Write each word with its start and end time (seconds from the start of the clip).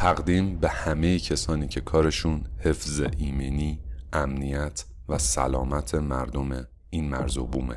تقدیم 0.00 0.56
به 0.56 0.68
همه 0.68 1.18
کسانی 1.18 1.68
که 1.68 1.80
کارشون 1.80 2.44
حفظ 2.58 3.02
ایمنی، 3.18 3.80
امنیت 4.12 4.84
و 5.08 5.18
سلامت 5.18 5.94
مردم 5.94 6.66
این 6.90 7.10
مرز 7.10 7.38
و 7.38 7.46
بومه. 7.46 7.76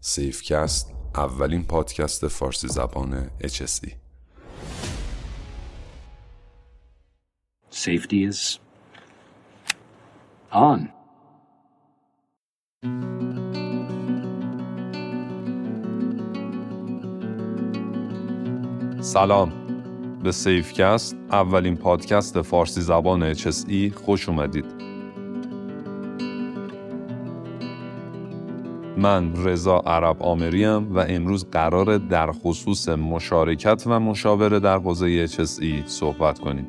سیفکست 0.00 0.94
اولین 1.14 1.64
پادکست 1.64 2.28
فارسی 2.28 2.68
زبان 2.68 3.30
HSE 3.42 3.90
Safety 7.70 8.30
is 8.30 8.58
on. 10.52 10.88
سلام. 19.00 19.57
به 20.28 20.32
سیفکست 20.32 21.16
اولین 21.30 21.76
پادکست 21.76 22.42
فارسی 22.42 22.80
زبان 22.80 23.34
HSE 23.34 23.94
خوش 23.94 24.28
اومدید. 24.28 24.64
من 28.96 29.44
رضا 29.44 29.78
عرب 29.78 30.22
آمریم 30.22 30.96
و 30.96 31.04
امروز 31.08 31.50
قرار 31.50 31.98
در 31.98 32.32
خصوص 32.32 32.88
مشارکت 32.88 33.82
و 33.86 34.00
مشاوره 34.00 34.60
در 34.60 34.78
حوزه 34.78 35.26
HSE 35.26 35.86
صحبت 35.86 36.38
کنیم. 36.38 36.66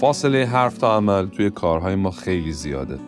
فاصله 0.00 0.46
حرف 0.46 0.78
تا 0.78 0.96
عمل 0.96 1.26
توی 1.26 1.50
کارهای 1.50 1.94
ما 1.94 2.10
خیلی 2.10 2.52
زیاده. 2.52 2.98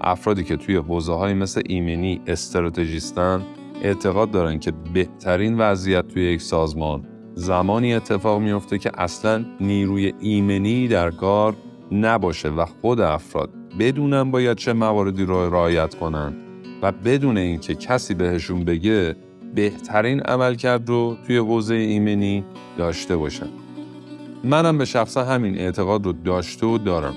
افرادی 0.00 0.44
که 0.44 0.56
توی 0.56 0.76
حوزه 0.76 1.12
های 1.12 1.34
مثل 1.34 1.62
ایمنی 1.66 2.20
استراتژیستن 2.26 3.42
اعتقاد 3.82 4.30
دارن 4.30 4.58
که 4.58 4.72
بهترین 4.94 5.58
وضعیت 5.58 6.08
توی 6.08 6.22
یک 6.22 6.40
سازمان 6.40 7.06
زمانی 7.34 7.94
اتفاق 7.94 8.40
میفته 8.40 8.78
که 8.78 8.90
اصلا 8.94 9.44
نیروی 9.60 10.12
ایمنی 10.20 10.88
در 10.88 11.10
کار 11.10 11.56
نباشه 11.92 12.48
و 12.48 12.64
خود 12.64 13.00
افراد 13.00 13.50
بدونن 13.78 14.30
باید 14.30 14.56
چه 14.56 14.72
مواردی 14.72 15.24
رو 15.24 15.50
رعایت 15.50 15.94
کنن 15.94 16.32
و 16.82 16.92
بدون 16.92 17.36
اینکه 17.36 17.74
کسی 17.74 18.14
بهشون 18.14 18.64
بگه 18.64 19.16
بهترین 19.54 20.20
عملکرد 20.20 20.88
رو 20.88 21.16
توی 21.26 21.36
حوزه 21.36 21.74
ایمنی 21.74 22.44
داشته 22.78 23.16
باشن. 23.16 23.48
منم 24.44 24.78
به 24.78 24.84
شخصا 24.84 25.24
همین 25.24 25.58
اعتقاد 25.58 26.06
رو 26.06 26.12
داشته 26.12 26.66
و 26.66 26.78
دارم. 26.78 27.14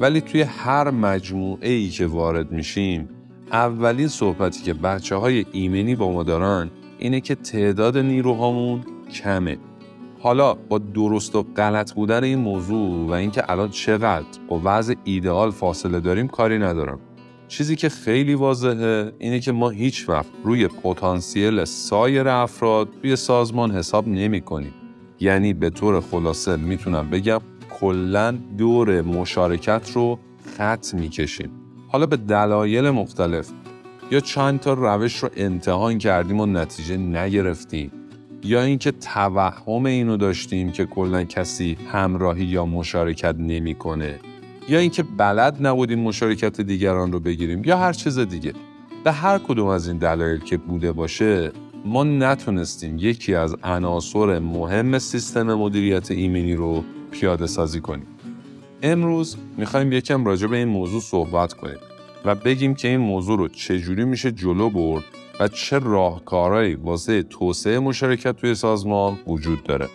ولی 0.00 0.20
توی 0.20 0.42
هر 0.42 0.90
مجموعه 0.90 1.70
ای 1.70 1.88
که 1.88 2.06
وارد 2.06 2.52
میشیم 2.52 3.08
اولین 3.52 4.08
صحبتی 4.08 4.62
که 4.62 4.74
بچه 4.74 5.16
های 5.16 5.46
ایمنی 5.52 5.94
با 5.94 6.12
ما 6.12 6.22
دارن 6.22 6.70
اینه 6.98 7.20
که 7.20 7.34
تعداد 7.34 7.98
نیروهامون 7.98 8.80
کمه. 9.12 9.58
حالا 10.20 10.54
با 10.54 10.78
درست 10.78 11.36
و 11.36 11.42
غلط 11.42 11.92
بودن 11.92 12.24
این 12.24 12.38
موضوع 12.38 13.06
و 13.06 13.10
اینکه 13.10 13.50
الان 13.50 13.68
چقدر 13.68 14.26
با 14.48 14.60
وضع 14.64 14.94
ایدئال 15.04 15.50
فاصله 15.50 16.00
داریم 16.00 16.28
کاری 16.28 16.58
ندارم. 16.58 16.98
چیزی 17.48 17.76
که 17.76 17.88
خیلی 17.88 18.34
واضحه 18.34 19.12
اینه 19.18 19.40
که 19.40 19.52
ما 19.52 19.70
هیچ 19.70 20.08
وقت 20.08 20.26
روی 20.44 20.68
پتانسیل 20.68 21.64
سایر 21.64 22.28
افراد 22.28 22.88
توی 23.02 23.16
سازمان 23.16 23.70
حساب 23.70 24.08
نمی 24.08 24.40
کنیم. 24.40 24.74
یعنی 25.20 25.52
به 25.52 25.70
طور 25.70 26.00
خلاصه 26.00 26.56
می‌تونم 26.56 27.10
بگم 27.10 27.40
کلا 27.80 28.38
دور 28.58 29.02
مشارکت 29.02 29.90
رو 29.94 30.18
خط 30.56 30.94
می‌کشیم. 30.94 31.65
حالا 31.88 32.06
به 32.06 32.16
دلایل 32.16 32.90
مختلف. 32.90 33.50
یا 34.10 34.20
چند 34.20 34.60
تا 34.60 34.74
روش 34.74 35.16
رو 35.16 35.30
امتحان 35.36 35.98
کردیم 35.98 36.40
و 36.40 36.46
نتیجه 36.46 36.96
نگرفتیم. 36.96 37.90
یا 38.42 38.62
اینکه 38.62 38.90
توهم 38.90 39.86
اینو 39.86 40.16
داشتیم 40.16 40.72
که 40.72 40.84
کلا 40.84 41.24
کسی 41.24 41.78
همراهی 41.92 42.44
یا 42.44 42.66
مشارکت 42.66 43.34
نمی‌کنه. 43.38 44.18
یا 44.68 44.78
اینکه 44.78 45.02
بلد 45.02 45.66
نبودیم 45.66 46.00
مشارکت 46.00 46.60
دیگران 46.60 47.12
رو 47.12 47.20
بگیریم. 47.20 47.64
یا 47.64 47.78
هر 47.78 47.92
چیز 47.92 48.18
دیگه. 48.18 48.52
به 49.04 49.12
هر 49.12 49.38
کدوم 49.38 49.66
از 49.66 49.88
این 49.88 49.98
دلایل 49.98 50.40
که 50.40 50.56
بوده 50.56 50.92
باشه 50.92 51.52
ما 51.84 52.04
نتونستیم 52.04 52.98
یکی 52.98 53.34
از 53.34 53.56
عناصر 53.62 54.38
مهم 54.38 54.98
سیستم 54.98 55.54
مدیریت 55.54 56.10
ایمنی 56.10 56.54
رو 56.54 56.84
پیاده 57.10 57.46
سازی 57.46 57.80
کنیم. 57.80 58.06
امروز 58.82 59.36
می‌خوایم 59.56 59.92
یکم 59.92 60.24
راجع 60.24 60.46
به 60.46 60.56
این 60.56 60.68
موضوع 60.68 61.00
صحبت 61.00 61.52
کنیم 61.52 61.78
و 62.24 62.34
بگیم 62.34 62.74
که 62.74 62.88
این 62.88 63.00
موضوع 63.00 63.38
رو 63.38 63.48
چجوری 63.48 64.04
میشه 64.04 64.32
جلو 64.32 64.70
برد 64.70 65.04
و 65.40 65.48
چه 65.48 65.78
راهکارهایی 65.78 66.74
واسه 66.74 67.22
توسعه 67.22 67.78
مشارکت 67.78 68.36
توی 68.36 68.54
سازمان 68.54 69.18
وجود 69.26 69.62
داره. 69.62 69.88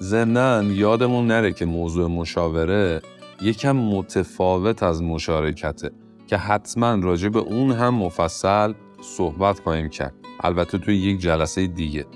ضمناً 0.00 0.62
یادمون 0.62 1.26
نره 1.26 1.52
که 1.52 1.64
موضوع 1.64 2.10
مشاوره 2.10 3.02
یکم 3.42 3.76
متفاوت 3.76 4.82
از 4.82 5.02
مشارکته 5.02 5.90
که 6.26 6.36
حتما 6.36 6.94
راجع 6.94 7.28
به 7.28 7.38
اون 7.38 7.72
هم 7.72 7.94
مفصل 7.94 8.72
صحبت 9.00 9.60
خواهیم 9.60 9.88
کرد. 9.88 10.14
البته 10.40 10.78
توی 10.78 10.96
یک 10.96 11.20
جلسه 11.20 11.66
دیگه. 11.66 12.06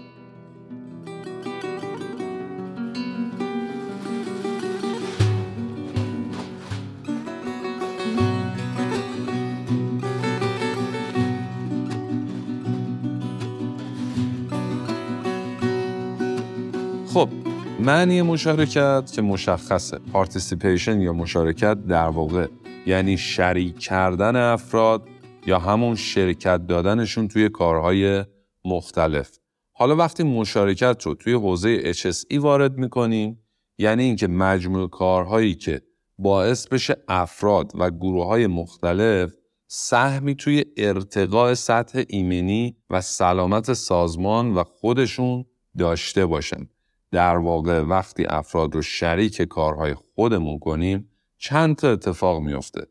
معنی 17.87 18.23
مشارکت 18.23 19.13
که 19.13 19.23
مشخصه 19.23 19.99
پارتیسیپیشن 20.13 21.01
یا 21.01 21.13
مشارکت 21.13 21.87
در 21.87 22.09
واقع 22.09 22.47
یعنی 22.87 23.19
شریک 23.19 23.79
کردن 23.79 24.37
افراد 24.37 25.09
یا 25.47 25.59
همون 25.59 25.95
شرکت 25.95 26.67
دادنشون 26.67 27.29
توی 27.29 27.49
کارهای 27.49 28.25
مختلف 28.65 29.39
حالا 29.73 29.97
وقتی 29.97 30.23
مشارکت 30.23 31.03
رو 31.03 31.15
توی 31.15 31.33
حوزه 31.33 31.93
HSE 31.93 32.39
وارد 32.39 32.79
می‌کنیم 32.79 33.39
یعنی 33.79 34.03
اینکه 34.03 34.29
مجموع 34.29 34.89
کارهایی 34.89 35.55
که 35.55 35.83
باعث 36.19 36.69
بشه 36.69 36.97
افراد 37.09 37.73
و 37.75 37.91
گروه 37.91 38.27
های 38.27 38.47
مختلف 38.47 39.35
سهمی 39.67 40.35
توی 40.35 40.65
ارتقاء 40.77 41.55
سطح 41.55 42.03
ایمنی 42.09 42.77
و 42.91 43.01
سلامت 43.01 43.73
سازمان 43.73 44.55
و 44.55 44.65
خودشون 44.65 45.45
داشته 45.79 46.27
باشن. 46.27 46.69
در 47.17 47.37
واقع 47.37 47.81
وقتی 47.81 48.25
افراد 48.25 48.75
رو 48.75 48.83
شریک 48.83 49.43
کارهای 49.43 49.95
خودمون 49.95 50.59
کنیم 50.59 51.11
چند 51.39 51.77
تا 51.77 51.91
اتفاق 51.91 52.43
میافته. 52.43 52.87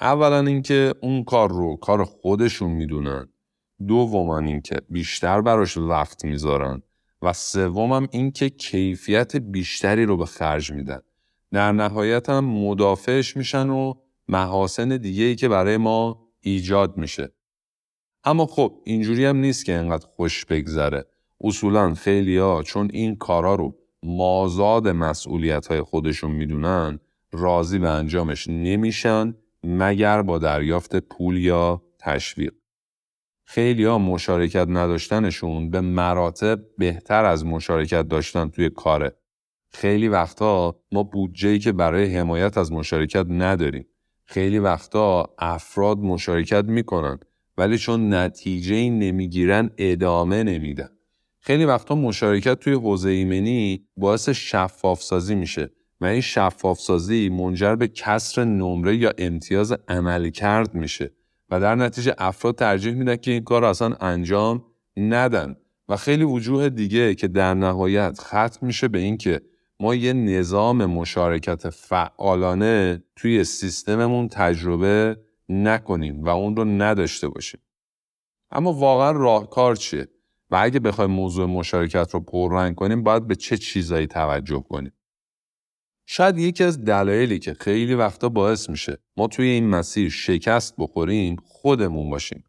اولا 0.00 0.40
اینکه 0.40 0.94
اون 1.02 1.24
کار 1.24 1.50
رو 1.50 1.76
کار 1.76 2.04
خودشون 2.04 2.70
می‌دونن. 2.70 3.28
دوما 3.86 4.38
اینکه 4.38 4.76
بیشتر 4.88 5.40
براش 5.40 5.76
وقت 5.76 6.24
می‌ذارن 6.24 6.82
و 7.22 7.32
سومم 7.32 8.08
اینکه 8.10 8.50
کیفیت 8.50 9.36
بیشتری 9.36 10.06
رو 10.06 10.16
به 10.16 10.26
خرج 10.26 10.72
میدن. 10.72 11.00
در 11.52 11.72
نهایت 11.72 12.28
هم 12.28 12.44
مدافعش 12.44 13.36
میشن 13.36 13.70
و 13.70 13.94
محاسن 14.28 14.88
دیگه 14.96 15.24
ای 15.24 15.36
که 15.36 15.48
برای 15.48 15.76
ما 15.76 16.28
ایجاد 16.40 16.96
میشه. 16.96 17.32
اما 18.24 18.46
خب 18.46 18.82
اینجوری 18.84 19.24
هم 19.24 19.36
نیست 19.36 19.64
که 19.64 19.72
انقدر 19.72 20.06
خوش 20.06 20.44
بگذره. 20.44 21.04
اصولا 21.42 21.94
خیلی 21.94 22.36
ها 22.36 22.62
چون 22.62 22.90
این 22.92 23.16
کارا 23.16 23.54
رو 23.54 23.76
مازاد 24.02 24.88
مسئولیت 24.88 25.66
های 25.66 25.82
خودشون 25.82 26.30
می‌دونن 26.30 26.98
راضی 27.32 27.78
به 27.78 27.88
انجامش 27.88 28.48
نمیشن 28.48 29.34
مگر 29.64 30.22
با 30.22 30.38
دریافت 30.38 30.96
پول 30.96 31.36
یا 31.36 31.82
تشویق. 31.98 32.52
خیلی 33.44 33.84
ها 33.84 33.98
مشارکت 33.98 34.66
نداشتنشون 34.68 35.70
به 35.70 35.80
مراتب 35.80 36.60
بهتر 36.78 37.24
از 37.24 37.46
مشارکت 37.46 38.08
داشتن 38.08 38.48
توی 38.48 38.70
کاره. 38.70 39.16
خیلی 39.70 40.08
وقتا 40.08 40.80
ما 40.92 41.02
بودجه‌ای 41.02 41.58
که 41.58 41.72
برای 41.72 42.16
حمایت 42.16 42.58
از 42.58 42.72
مشارکت 42.72 43.26
نداریم. 43.28 43.86
خیلی 44.24 44.58
وقتا 44.58 45.34
افراد 45.38 45.98
مشارکت 45.98 46.64
می‌کنن 46.64 47.18
ولی 47.58 47.78
چون 47.78 48.14
نتیجه 48.14 48.90
نمی‌گیرن 48.90 49.70
ادامه 49.78 50.42
نمیدن. 50.42 50.88
خیلی 51.44 51.64
وقتا 51.64 51.94
مشارکت 51.94 52.60
توی 52.60 52.72
حوزه 52.72 53.10
ایمنی 53.10 53.86
باعث 53.96 54.28
شفاف 54.28 55.02
سازی 55.02 55.34
میشه 55.34 55.70
و 56.00 56.04
این 56.04 56.20
شفاف 56.20 56.80
سازی 56.80 57.28
منجر 57.28 57.74
به 57.74 57.88
کسر 57.88 58.44
نمره 58.44 58.96
یا 58.96 59.12
امتیاز 59.18 59.72
عملی 59.88 60.30
کرد 60.30 60.74
میشه 60.74 61.10
و 61.50 61.60
در 61.60 61.74
نتیجه 61.74 62.14
افراد 62.18 62.54
ترجیح 62.54 62.94
میدن 62.94 63.16
که 63.16 63.30
این 63.30 63.44
کار 63.44 63.64
اصلا 63.64 63.94
انجام 64.00 64.64
ندن 64.96 65.56
و 65.88 65.96
خیلی 65.96 66.24
وجوه 66.24 66.68
دیگه 66.68 67.14
که 67.14 67.28
در 67.28 67.54
نهایت 67.54 68.18
ختم 68.20 68.66
میشه 68.66 68.88
به 68.88 68.98
اینکه 68.98 69.40
ما 69.80 69.94
یه 69.94 70.12
نظام 70.12 70.86
مشارکت 70.86 71.70
فعالانه 71.70 73.04
توی 73.16 73.44
سیستممون 73.44 74.28
تجربه 74.28 75.16
نکنیم 75.48 76.24
و 76.24 76.28
اون 76.28 76.56
رو 76.56 76.64
نداشته 76.64 77.28
باشیم. 77.28 77.60
اما 78.50 78.72
واقعا 78.72 79.10
راهکار 79.10 79.76
چیه؟ 79.76 80.08
و 80.52 80.56
اگه 80.60 80.80
بخوایم 80.80 81.10
موضوع 81.10 81.46
مشارکت 81.46 82.10
رو 82.12 82.20
پررنگ 82.20 82.74
کنیم 82.74 83.02
باید 83.02 83.26
به 83.26 83.34
چه 83.34 83.56
چیزایی 83.56 84.06
توجه 84.06 84.64
کنیم؟ 84.68 84.92
شاید 86.06 86.38
یکی 86.38 86.64
از 86.64 86.84
دلایلی 86.84 87.38
که 87.38 87.54
خیلی 87.54 87.94
وقتا 87.94 88.28
باعث 88.28 88.70
میشه 88.70 88.98
ما 89.16 89.26
توی 89.26 89.46
این 89.46 89.68
مسیر 89.68 90.10
شکست 90.10 90.74
بخوریم 90.78 91.36
خودمون 91.44 92.10
باشیم. 92.10 92.44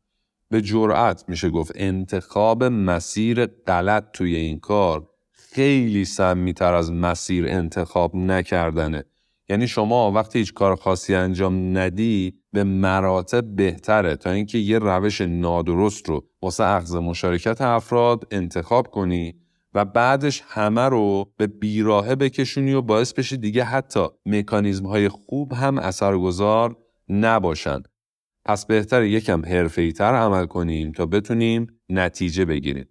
به 0.49 0.61
جرأت 0.61 1.23
میشه 1.27 1.49
گفت 1.49 1.71
انتخاب 1.75 2.63
مسیر 2.63 3.45
غلط 3.45 4.11
توی 4.13 4.35
این 4.35 4.59
کار 4.59 5.09
خیلی 5.31 6.05
سمیتر 6.05 6.73
از 6.73 6.91
مسیر 6.91 7.47
انتخاب 7.47 8.15
نکردنه. 8.15 9.03
یعنی 9.49 9.67
شما 9.67 10.11
وقتی 10.11 10.39
هیچ 10.39 10.53
کار 10.53 10.75
خاصی 10.75 11.15
انجام 11.15 11.77
ندی 11.77 12.33
به 12.53 12.63
مراتب 12.63 13.55
بهتره 13.55 14.15
تا 14.15 14.31
اینکه 14.31 14.57
یه 14.57 14.79
روش 14.79 15.21
نادرست 15.21 16.09
رو 16.09 16.23
واسه 16.41 16.63
اخذ 16.63 16.95
مشارکت 16.95 17.61
افراد 17.61 18.27
انتخاب 18.31 18.87
کنی 18.87 19.33
و 19.73 19.85
بعدش 19.85 20.43
همه 20.47 20.81
رو 20.81 21.33
به 21.37 21.47
بیراهه 21.47 22.15
بکشونی 22.15 22.73
و 22.73 22.81
باعث 22.81 23.13
بشی 23.13 23.37
دیگه 23.37 23.63
حتی 23.63 24.07
مکانیزم 24.25 24.85
های 24.85 25.09
خوب 25.09 25.53
هم 25.53 25.77
اثرگذار 25.77 26.77
نباشن. 27.09 27.83
پس 28.45 28.65
بهتر 28.65 29.03
یکم 29.03 29.41
تر 29.91 30.15
عمل 30.15 30.45
کنیم 30.45 30.91
تا 30.91 31.05
بتونیم 31.05 31.67
نتیجه 31.89 32.45
بگیریم. 32.45 32.85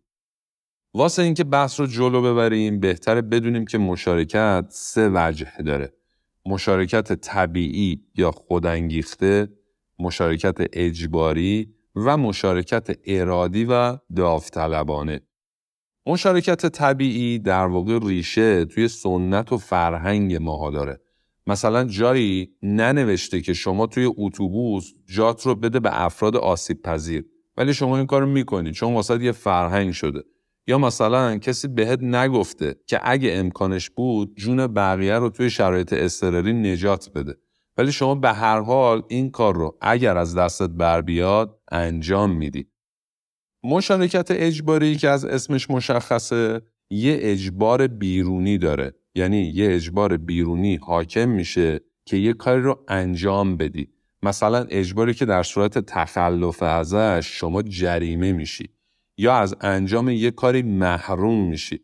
واسه 0.95 1.23
اینکه 1.23 1.45
بحث 1.45 1.81
رو 1.81 1.87
جلو 1.87 2.23
ببریم 2.23 2.81
بهتره 2.81 3.23
بدونیم 3.23 3.65
که 3.65 3.79
مشارکت 3.79 4.65
سه 4.69 5.11
وجه 5.15 5.63
داره. 5.67 6.02
مشارکت 6.47 7.13
طبیعی 7.13 8.03
یا 8.15 8.31
خودانگیخته، 8.31 9.49
مشارکت 9.99 10.57
اجباری 10.73 11.75
و 11.95 12.17
مشارکت 12.17 12.99
ارادی 13.05 13.65
و 13.65 13.99
داوطلبانه. 14.17 15.21
مشارکت 16.07 16.67
طبیعی 16.67 17.39
در 17.39 17.67
واقع 17.67 17.99
ریشه 18.03 18.65
توی 18.65 18.89
سنت 18.89 19.53
و 19.53 19.59
فرهنگ 19.59 20.35
ماها 20.35 20.71
داره. 20.71 21.01
مثلا 21.47 21.85
جایی 21.85 22.51
ننوشته 22.63 23.41
که 23.41 23.53
شما 23.53 23.87
توی 23.87 24.11
اتوبوس 24.17 24.93
جات 25.07 25.47
رو 25.47 25.55
بده 25.55 25.81
به 25.81 26.03
افراد 26.03 26.37
آسیب 26.37 26.83
پذیر 26.83 27.25
ولی 27.57 27.75
شما 27.75 27.97
این 27.97 28.07
کارو 28.07 28.27
می‌کنید 28.27 28.75
چون 28.75 28.95
واسه 28.95 29.25
یه 29.25 29.33
فرهنگ 29.33 29.93
شده 29.93 30.23
یا 30.67 30.79
مثلا 30.79 31.39
کسی 31.39 31.69
بهت 31.69 32.03
نگفته 32.03 32.75
که 32.87 33.01
اگه 33.03 33.33
امکانش 33.33 33.91
بود 33.91 34.37
جون 34.37 34.67
بقیه 34.67 35.15
رو 35.15 35.31
توی 35.31 35.51
شرایط 35.51 35.93
اضطراری 35.93 36.53
نجات 36.53 37.11
بده. 37.15 37.35
ولی 37.77 37.93
شما 37.93 38.15
به 38.15 38.33
هر 38.33 38.61
حال 38.61 39.03
این 39.09 39.31
کار 39.31 39.55
رو 39.55 39.79
اگر 39.81 40.17
از 40.17 40.37
دستت 40.37 40.71
بر 40.71 41.01
بیاد 41.01 41.61
انجام 41.73 42.37
میدی. 42.37 42.67
مشارکت 43.65 44.27
اجباری 44.31 44.97
که 44.97 45.09
از 45.09 45.25
اسمش 45.25 45.71
مشخصه 45.71 46.61
یه 46.91 47.19
اجبار 47.21 47.87
بیرونی 47.87 48.59
داره. 48.59 48.93
یعنی 49.15 49.43
یه 49.43 49.75
اجبار 49.75 50.17
بیرونی 50.17 50.77
حاکم 50.77 51.29
میشه 51.29 51.81
که 52.05 52.17
یه 52.17 52.33
کاری 52.33 52.63
رو 52.63 52.85
انجام 52.89 53.57
بدی. 53.57 53.89
مثلا 54.23 54.67
اجباری 54.71 55.15
که 55.15 55.25
در 55.25 55.43
صورت 55.43 55.79
تخلف 55.79 56.63
ازش 56.63 57.27
شما 57.27 57.63
جریمه 57.63 58.33
میشی. 58.33 58.69
یا 59.17 59.35
از 59.35 59.55
انجام 59.61 60.09
یه 60.09 60.31
کاری 60.31 60.63
محروم 60.63 61.49
میشی. 61.49 61.81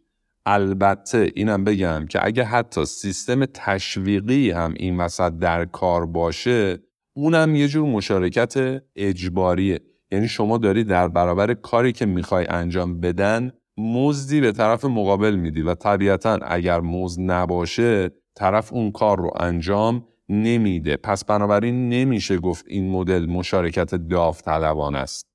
البته 0.46 1.32
اینم 1.34 1.64
بگم 1.64 2.06
که 2.06 2.26
اگه 2.26 2.44
حتی 2.44 2.84
سیستم 2.84 3.44
تشویقی 3.44 4.50
هم 4.50 4.74
این 4.76 5.00
وسط 5.00 5.32
در 5.32 5.64
کار 5.64 6.06
باشه 6.06 6.78
اونم 7.16 7.54
یه 7.54 7.68
جور 7.68 7.88
مشارکت 7.88 8.82
اجباریه. 8.96 9.80
یعنی 10.10 10.28
شما 10.28 10.58
داری 10.58 10.84
در 10.84 11.08
برابر 11.08 11.54
کاری 11.54 11.92
که 11.92 12.06
می‌خوای 12.06 12.46
انجام 12.48 13.00
بدن 13.00 13.52
مزدی 13.78 14.40
به 14.40 14.52
طرف 14.52 14.84
مقابل 14.84 15.34
میدی 15.34 15.62
و 15.62 15.74
طبیعتا 15.74 16.38
اگر 16.42 16.80
مزد 16.80 17.20
نباشه 17.20 18.10
طرف 18.34 18.72
اون 18.72 18.92
کار 18.92 19.18
رو 19.18 19.30
انجام 19.40 20.04
نمیده. 20.28 20.96
پس 20.96 21.24
بنابراین 21.24 21.88
نمیشه 21.88 22.38
گفت 22.38 22.64
این 22.68 22.90
مدل 22.90 23.26
مشارکت 23.26 23.94
داوطلبانه 23.94 24.98
است. 24.98 25.27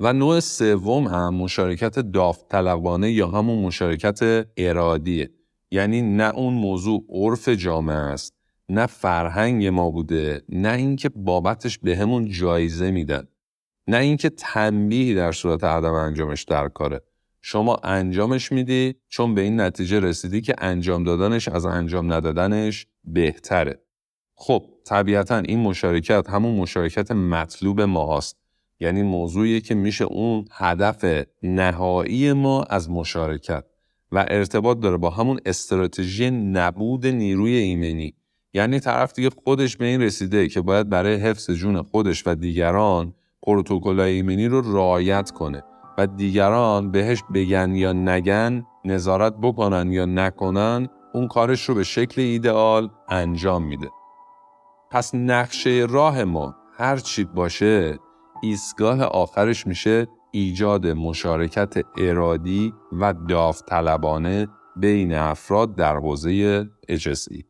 و 0.00 0.12
نوع 0.12 0.40
سوم 0.40 1.06
هم 1.06 1.34
مشارکت 1.34 1.98
داوطلبانه 1.98 3.12
یا 3.12 3.28
همون 3.28 3.58
مشارکت 3.58 4.46
ارادیه 4.56 5.30
یعنی 5.70 6.02
نه 6.02 6.34
اون 6.34 6.54
موضوع 6.54 7.04
عرف 7.08 7.48
جامعه 7.48 7.96
است 7.96 8.34
نه 8.68 8.86
فرهنگ 8.86 9.66
ما 9.66 9.90
بوده 9.90 10.42
نه 10.48 10.72
اینکه 10.72 11.08
بابتش 11.08 11.78
بهمون 11.78 12.24
به 12.24 12.30
جایزه 12.30 12.90
میدن 12.90 13.28
نه 13.88 13.96
اینکه 13.96 14.30
تنبیهی 14.30 15.14
در 15.14 15.32
صورت 15.32 15.64
عدم 15.64 15.92
انجامش 15.92 16.42
در 16.42 16.68
کاره. 16.68 17.00
شما 17.42 17.76
انجامش 17.84 18.52
میدی 18.52 18.94
چون 19.08 19.34
به 19.34 19.40
این 19.40 19.60
نتیجه 19.60 20.00
رسیدی 20.00 20.40
که 20.40 20.54
انجام 20.58 21.04
دادنش 21.04 21.48
از 21.48 21.64
انجام 21.64 22.12
ندادنش 22.12 22.86
بهتره. 23.04 23.82
خب 24.34 24.66
طبیعتا 24.84 25.38
این 25.38 25.58
مشارکت 25.58 26.30
همون 26.30 26.54
مشارکت 26.54 27.10
مطلوب 27.10 27.80
ما 27.80 28.16
هست 28.16 28.39
یعنی 28.80 29.02
موضوعی 29.02 29.60
که 29.60 29.74
میشه 29.74 30.04
اون 30.04 30.44
هدف 30.52 31.24
نهایی 31.42 32.32
ما 32.32 32.62
از 32.62 32.90
مشارکت 32.90 33.64
و 34.12 34.26
ارتباط 34.28 34.80
داره 34.80 34.96
با 34.96 35.10
همون 35.10 35.40
استراتژی 35.46 36.30
نبود 36.30 37.06
نیروی 37.06 37.56
ایمنی. 37.56 38.14
یعنی 38.52 38.80
طرف 38.80 39.12
دیگه 39.12 39.30
خودش 39.44 39.76
به 39.76 39.84
این 39.86 40.02
رسیده 40.02 40.48
که 40.48 40.60
باید 40.60 40.88
برای 40.88 41.14
حفظ 41.16 41.50
جون 41.50 41.82
خودش 41.82 42.26
و 42.26 42.34
دیگران 42.34 43.14
پروتکل 43.42 44.00
ایمنی 44.00 44.48
رو 44.48 44.76
رعایت 44.76 45.30
کنه 45.30 45.62
و 45.98 46.06
دیگران 46.06 46.90
بهش 46.90 47.22
بگن 47.34 47.74
یا 47.74 47.92
نگن 47.92 48.66
نظارت 48.84 49.34
بکنن 49.42 49.92
یا 49.92 50.04
نکنن 50.04 50.88
اون 51.14 51.28
کارش 51.28 51.68
رو 51.68 51.74
به 51.74 51.84
شکل 51.84 52.20
ایدئال 52.20 52.90
انجام 53.08 53.64
میده. 53.64 53.88
پس 54.90 55.14
نقشه 55.14 55.86
راه 55.90 56.24
ما 56.24 56.54
هر 56.76 56.96
چی 56.96 57.24
باشه 57.24 57.98
ایستگاه 58.42 59.02
آخرش 59.02 59.66
میشه 59.66 60.06
ایجاد 60.32 60.86
مشارکت 60.86 61.74
ارادی 61.98 62.74
و 62.92 63.14
داوطلبانه 63.28 64.48
بین 64.76 65.14
افراد 65.14 65.74
در 65.74 65.96
حوزه 65.96 66.66
اجسی 66.88 67.44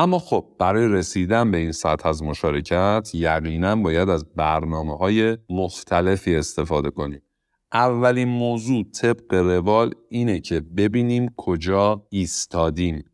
اما 0.00 0.18
خب 0.18 0.46
برای 0.58 0.88
رسیدن 0.88 1.50
به 1.50 1.58
این 1.58 1.72
سطح 1.72 2.08
از 2.08 2.22
مشارکت 2.22 3.10
یقینا 3.14 3.76
باید 3.76 4.08
از 4.08 4.24
برنامه 4.34 4.96
های 4.96 5.38
مختلفی 5.50 6.36
استفاده 6.36 6.90
کنیم. 6.90 7.22
اولین 7.72 8.28
موضوع 8.28 8.84
طبق 8.84 9.34
روال 9.34 9.94
اینه 10.08 10.40
که 10.40 10.60
ببینیم 10.60 11.34
کجا 11.36 12.06
ایستادیم. 12.10 13.04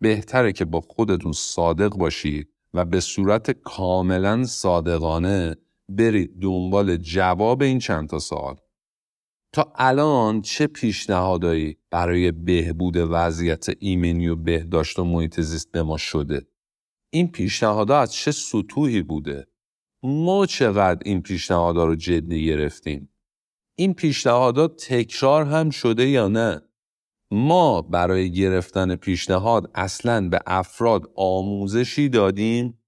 بهتره 0.00 0.52
که 0.52 0.64
با 0.64 0.80
خودتون 0.80 1.32
صادق 1.32 1.96
باشید 1.96 2.48
و 2.74 2.84
به 2.84 3.00
صورت 3.00 3.50
کاملا 3.50 4.44
صادقانه 4.44 5.56
برید 5.88 6.40
دنبال 6.40 6.96
جواب 6.96 7.62
این 7.62 7.78
چند 7.78 8.08
تا 8.08 8.18
سوال. 8.18 8.56
تا 9.54 9.72
الان 9.76 10.42
چه 10.42 10.66
پیشنهادایی 10.66 11.76
برای 11.90 12.32
بهبود 12.32 12.96
وضعیت 12.96 13.66
ایمنی 13.78 14.28
و 14.28 14.36
بهداشت 14.36 14.98
و 14.98 15.04
محیط 15.04 15.40
زیست 15.40 15.72
به 15.72 15.82
ما 15.82 15.96
شده؟ 15.96 16.46
این 17.10 17.28
پیشنهادها 17.28 18.00
از 18.00 18.12
چه 18.12 18.32
سطوحی 18.32 19.02
بوده؟ 19.02 19.46
ما 20.02 20.46
چقدر 20.46 21.00
این 21.04 21.22
پیشنهادها 21.22 21.84
رو 21.84 21.94
جدی 21.94 22.46
گرفتیم؟ 22.46 23.08
این 23.78 23.94
پیشنهادها 23.94 24.68
تکرار 24.68 25.44
هم 25.44 25.70
شده 25.70 26.08
یا 26.08 26.28
نه؟ 26.28 26.62
ما 27.30 27.82
برای 27.82 28.32
گرفتن 28.32 28.96
پیشنهاد 28.96 29.70
اصلا 29.74 30.28
به 30.28 30.40
افراد 30.46 31.12
آموزشی 31.16 32.08
دادیم؟ 32.08 32.78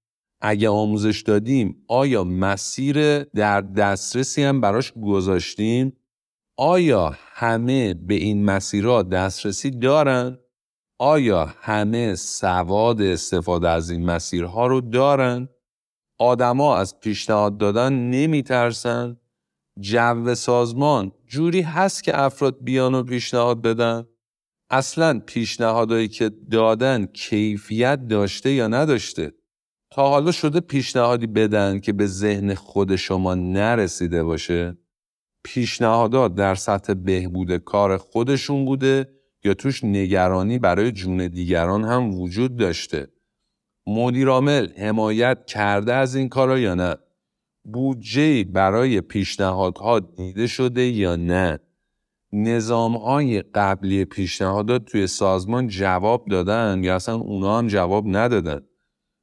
اگه 0.41 0.69
آموزش 0.69 1.21
دادیم 1.21 1.85
آیا 1.87 2.23
مسیر 2.23 3.23
در 3.23 3.61
دسترسی 3.61 4.43
هم 4.43 4.61
براش 4.61 4.93
گذاشتیم؟ 4.93 5.93
آیا 6.57 7.15
همه 7.17 7.93
به 7.93 8.13
این 8.13 8.45
مسیرها 8.45 9.03
دسترسی 9.03 9.71
دارن؟ 9.71 10.39
آیا 10.99 11.45
همه 11.45 12.15
سواد 12.15 13.01
استفاده 13.01 13.69
از 13.69 13.89
این 13.89 14.05
مسیرها 14.05 14.67
رو 14.67 14.81
دارن؟ 14.81 15.49
آدما 16.19 16.77
از 16.77 16.99
پیشنهاد 16.99 17.57
دادن 17.57 17.93
نمی 17.93 18.43
ترسن؟ 18.43 19.17
جو 19.79 20.35
سازمان 20.35 21.11
جوری 21.25 21.61
هست 21.61 22.03
که 22.03 22.19
افراد 22.19 22.63
بیان 22.63 22.95
و 22.95 23.03
پیشنهاد 23.03 23.61
بدن؟ 23.61 24.05
اصلا 24.69 25.19
پیشنهادهایی 25.19 26.07
که 26.07 26.31
دادن 26.51 27.05
کیفیت 27.05 28.07
داشته 28.07 28.51
یا 28.51 28.67
نداشته؟ 28.67 29.31
تا 29.91 30.09
حالا 30.09 30.31
شده 30.31 30.59
پیشنهادی 30.59 31.27
بدن 31.27 31.79
که 31.79 31.93
به 31.93 32.05
ذهن 32.05 32.53
خود 32.53 32.95
شما 32.95 33.35
نرسیده 33.35 34.23
باشه؟ 34.23 34.77
پیشنهادات 35.45 36.35
در 36.35 36.55
سطح 36.55 36.93
بهبود 36.93 37.57
کار 37.57 37.97
خودشون 37.97 38.65
بوده 38.65 39.09
یا 39.43 39.53
توش 39.53 39.83
نگرانی 39.83 40.59
برای 40.59 40.91
جون 40.91 41.27
دیگران 41.27 41.83
هم 41.83 42.19
وجود 42.19 42.55
داشته؟ 42.55 43.07
مدیرامل 43.87 44.67
حمایت 44.77 45.45
کرده 45.45 45.93
از 45.93 46.15
این 46.15 46.29
کارا 46.29 46.59
یا 46.59 46.75
نه؟ 46.75 46.95
بودجه 47.63 48.43
برای 48.43 49.01
پیشنهادها 49.01 49.99
دیده 49.99 50.47
شده 50.47 50.81
یا 50.81 51.15
نه؟ 51.15 51.59
نظام 52.33 52.97
های 52.97 53.41
قبلی 53.41 54.05
پیشنهادات 54.05 54.85
توی 54.85 55.07
سازمان 55.07 55.67
جواب 55.67 56.25
دادن 56.29 56.83
یا 56.83 56.95
اصلا 56.95 57.15
اونا 57.15 57.57
هم 57.57 57.67
جواب 57.67 58.03
ندادن؟ 58.07 58.61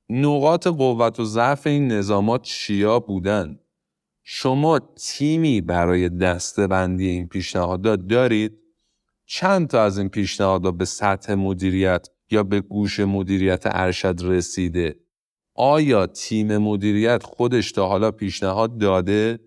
نقاط 0.09 0.67
قوت 0.67 1.21
و 1.21 1.25
ضعف 1.25 1.67
این 1.67 1.89
نظامات 1.89 2.43
چیا 2.43 3.01
بودن؟ 3.01 3.59
شما 4.23 4.79
تیمی 4.79 5.61
برای 5.61 6.09
دستبندی 6.09 7.07
این 7.07 7.29
پیشنهادات 7.29 8.01
دارید؟ 8.07 8.59
چند 9.27 9.69
تا 9.69 9.83
از 9.83 9.99
این 9.99 10.09
پیشنهادات 10.09 10.75
به 10.75 10.85
سطح 10.85 11.35
مدیریت 11.35 12.09
یا 12.31 12.43
به 12.43 12.61
گوش 12.61 13.01
مدیریت 13.01 13.63
ارشد 13.67 14.17
رسیده؟ 14.23 14.97
آیا 15.55 16.07
تیم 16.07 16.59
مدیریت 16.59 17.23
خودش 17.23 17.73
تا 17.73 17.89
حالا 17.89 18.11
پیشنهاد 18.11 18.79
داده؟ 18.79 19.39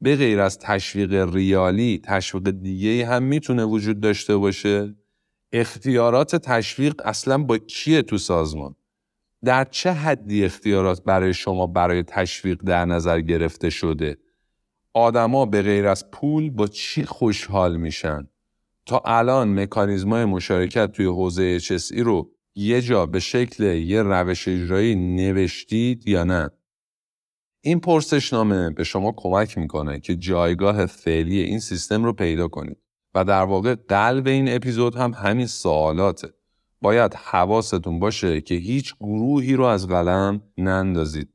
به 0.00 0.16
غیر 0.16 0.40
از 0.40 0.58
تشویق 0.58 1.34
ریالی، 1.34 2.00
تشویق 2.04 2.50
دیگه 2.50 3.06
هم 3.06 3.22
می‌تونه 3.22 3.64
وجود 3.64 4.00
داشته 4.00 4.36
باشه؟ 4.36 4.94
اختیارات 5.52 6.36
تشویق 6.36 6.94
اصلا 7.04 7.38
با 7.38 7.58
کیه 7.58 8.02
تو 8.02 8.18
سازمان؟ 8.18 8.74
در 9.46 9.64
چه 9.64 9.92
حدی 9.92 10.44
اختیارات 10.44 11.04
برای 11.04 11.34
شما 11.34 11.66
برای 11.66 12.02
تشویق 12.02 12.62
در 12.62 12.84
نظر 12.84 13.20
گرفته 13.20 13.70
شده؟ 13.70 14.16
آدما 14.94 15.46
به 15.46 15.62
غیر 15.62 15.86
از 15.86 16.10
پول 16.10 16.50
با 16.50 16.66
چی 16.66 17.04
خوشحال 17.04 17.76
میشن؟ 17.76 18.28
تا 18.86 19.02
الان 19.04 19.60
مکانیزمای 19.60 20.24
مشارکت 20.24 20.92
توی 20.92 21.06
حوزه 21.06 21.58
HSE 21.58 21.98
رو 21.98 22.30
یه 22.54 22.80
جا 22.80 23.06
به 23.06 23.20
شکل 23.20 23.64
یه 23.64 24.02
روش 24.02 24.48
اجرایی 24.48 24.94
نوشتید 24.94 26.08
یا 26.08 26.24
نه؟ 26.24 26.50
این 27.60 27.80
پرسشنامه 27.80 28.70
به 28.70 28.84
شما 28.84 29.14
کمک 29.16 29.58
می‌کنه 29.58 30.00
که 30.00 30.16
جایگاه 30.16 30.86
فعلی 30.86 31.40
این 31.40 31.60
سیستم 31.60 32.04
رو 32.04 32.12
پیدا 32.12 32.48
کنید 32.48 32.78
و 33.14 33.24
در 33.24 33.42
واقع 33.42 33.74
قلب 33.74 34.26
این 34.26 34.48
اپیزود 34.48 34.94
هم 34.94 35.12
همین 35.12 35.46
سوالاته. 35.46 36.35
باید 36.86 37.14
حواستون 37.14 37.98
باشه 37.98 38.40
که 38.40 38.54
هیچ 38.54 38.94
گروهی 39.00 39.54
رو 39.54 39.64
از 39.64 39.88
قلم 39.88 40.42
نندازید. 40.58 41.28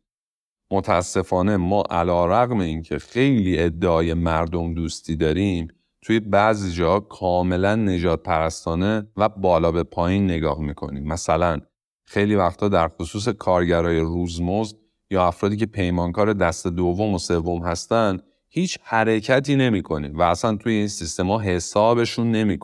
متاسفانه 0.71 1.57
ما 1.57 1.81
علا 1.81 2.25
رقم 2.25 2.59
این 2.59 2.81
که 2.81 2.99
خیلی 2.99 3.59
ادعای 3.59 4.13
مردم 4.13 4.73
دوستی 4.73 5.15
داریم 5.15 5.67
توی 6.01 6.19
بعضی 6.19 6.71
جا 6.71 6.99
کاملا 6.99 7.75
نجات 7.75 8.23
پرستانه 8.23 9.07
و 9.17 9.29
بالا 9.29 9.71
به 9.71 9.83
پایین 9.83 10.25
نگاه 10.25 10.61
می‌کنیم. 10.61 11.03
مثلا 11.03 11.59
خیلی 12.05 12.35
وقتا 12.35 12.69
در 12.69 12.87
خصوص 12.87 13.27
کارگرای 13.27 13.99
روزمزد 13.99 14.75
یا 15.09 15.27
افرادی 15.27 15.57
که 15.57 15.65
پیمانکار 15.65 16.33
دست 16.33 16.67
دوم 16.67 17.13
و 17.13 17.17
سوم 17.17 17.63
هستن 17.63 18.19
هیچ 18.49 18.77
حرکتی 18.83 19.55
نمی 19.55 19.83
و 20.13 20.21
اصلا 20.21 20.55
توی 20.55 20.73
این 20.73 20.87
سیستما 20.87 21.39
حسابشون 21.39 22.31
نمی 22.31 22.57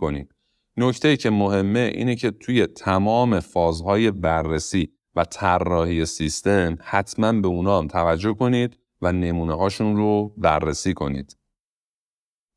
نکته 0.77 1.17
که 1.17 1.29
مهمه 1.29 1.91
اینه 1.96 2.15
که 2.15 2.31
توی 2.31 2.67
تمام 2.67 3.39
فازهای 3.39 4.12
بررسی 4.12 4.89
و 5.15 5.24
طراحی 5.24 6.05
سیستم 6.05 6.77
حتما 6.81 7.31
به 7.31 7.48
اونا 7.48 7.77
هم 7.79 7.88
توجه 7.88 8.34
کنید 8.34 8.77
و 9.01 9.12
نمونه 9.12 9.57
هاشون 9.57 9.96
رو 9.96 10.34
بررسی 10.38 10.93
کنید. 10.93 11.38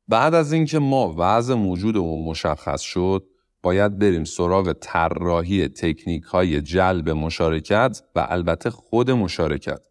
بعد 0.07 0.33
از 0.33 0.53
اینکه 0.53 0.79
ما 0.79 1.15
وضع 1.17 1.53
موجودمون 1.53 2.25
مشخص 2.25 2.81
شد 2.81 3.27
باید 3.63 3.99
بریم 3.99 4.23
سراغ 4.23 4.73
طراحی 4.73 5.67
تکنیک 5.67 6.23
های 6.23 6.61
جلب 6.61 7.09
مشارکت 7.09 8.01
و 8.15 8.27
البته 8.29 8.69
خود 8.69 9.11
مشارکت. 9.11 9.81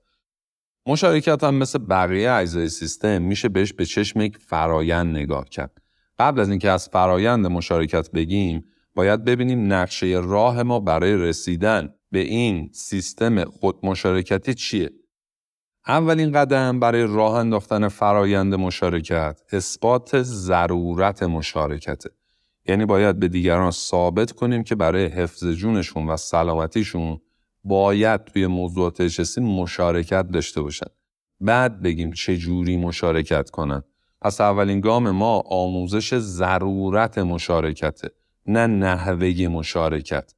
مشارکت 0.87 1.45
هم 1.45 1.55
مثل 1.55 1.79
بقیه 1.79 2.31
اجزای 2.31 2.69
سیستم 2.69 3.23
میشه 3.23 3.49
بهش 3.49 3.73
به 3.73 3.85
چشم 3.85 4.21
یک 4.21 4.39
فرایند 4.39 5.17
نگاه 5.17 5.45
کرد. 5.45 5.80
قبل 6.21 6.41
از 6.41 6.51
اینکه 6.51 6.71
از 6.71 6.89
فرایند 6.89 7.47
مشارکت 7.47 8.11
بگیم 8.11 8.65
باید 8.95 9.25
ببینیم 9.25 9.73
نقشه 9.73 10.21
راه 10.25 10.63
ما 10.63 10.81
برای 10.81 11.17
رسیدن 11.17 11.95
به 12.11 12.19
این 12.19 12.71
سیستم 12.73 13.45
خود 13.45 13.79
مشارکتی 13.83 14.55
چیه. 14.55 14.91
اولین 15.87 16.33
قدم 16.33 16.81
برای 16.81 17.03
راه 17.03 17.35
انداختن 17.35 17.89
فرایند 17.89 18.55
مشارکت 18.55 19.41
اثبات 19.53 20.23
ضرورت 20.23 21.23
مشارکته. 21.23 22.11
یعنی 22.67 22.87
باید 22.87 23.19
به 23.19 23.29
دیگران 23.29 23.71
ثابت 23.71 24.33
کنیم 24.33 24.63
که 24.63 24.75
برای 24.75 25.07
حفظ 25.07 25.45
جونشون 25.45 26.07
و 26.07 26.17
سلامتیشون 26.17 27.21
باید 27.65 28.25
توی 28.25 28.47
موضوعات 28.47 29.01
اجسی 29.01 29.41
مشارکت 29.41 30.29
داشته 30.29 30.63
باشن. 30.63 30.91
بعد 31.41 31.83
بگیم 31.83 32.13
چه 32.13 32.37
جوری 32.37 32.77
مشارکت 32.77 33.51
کنن. 33.51 33.83
پس 34.23 34.41
اولین 34.41 34.81
گام 34.81 35.11
ما 35.11 35.43
آموزش 35.47 36.15
ضرورت 36.15 37.19
مشارکته 37.19 38.11
نه 38.47 38.67
نحوه 38.67 39.49
مشارکت. 39.49 40.35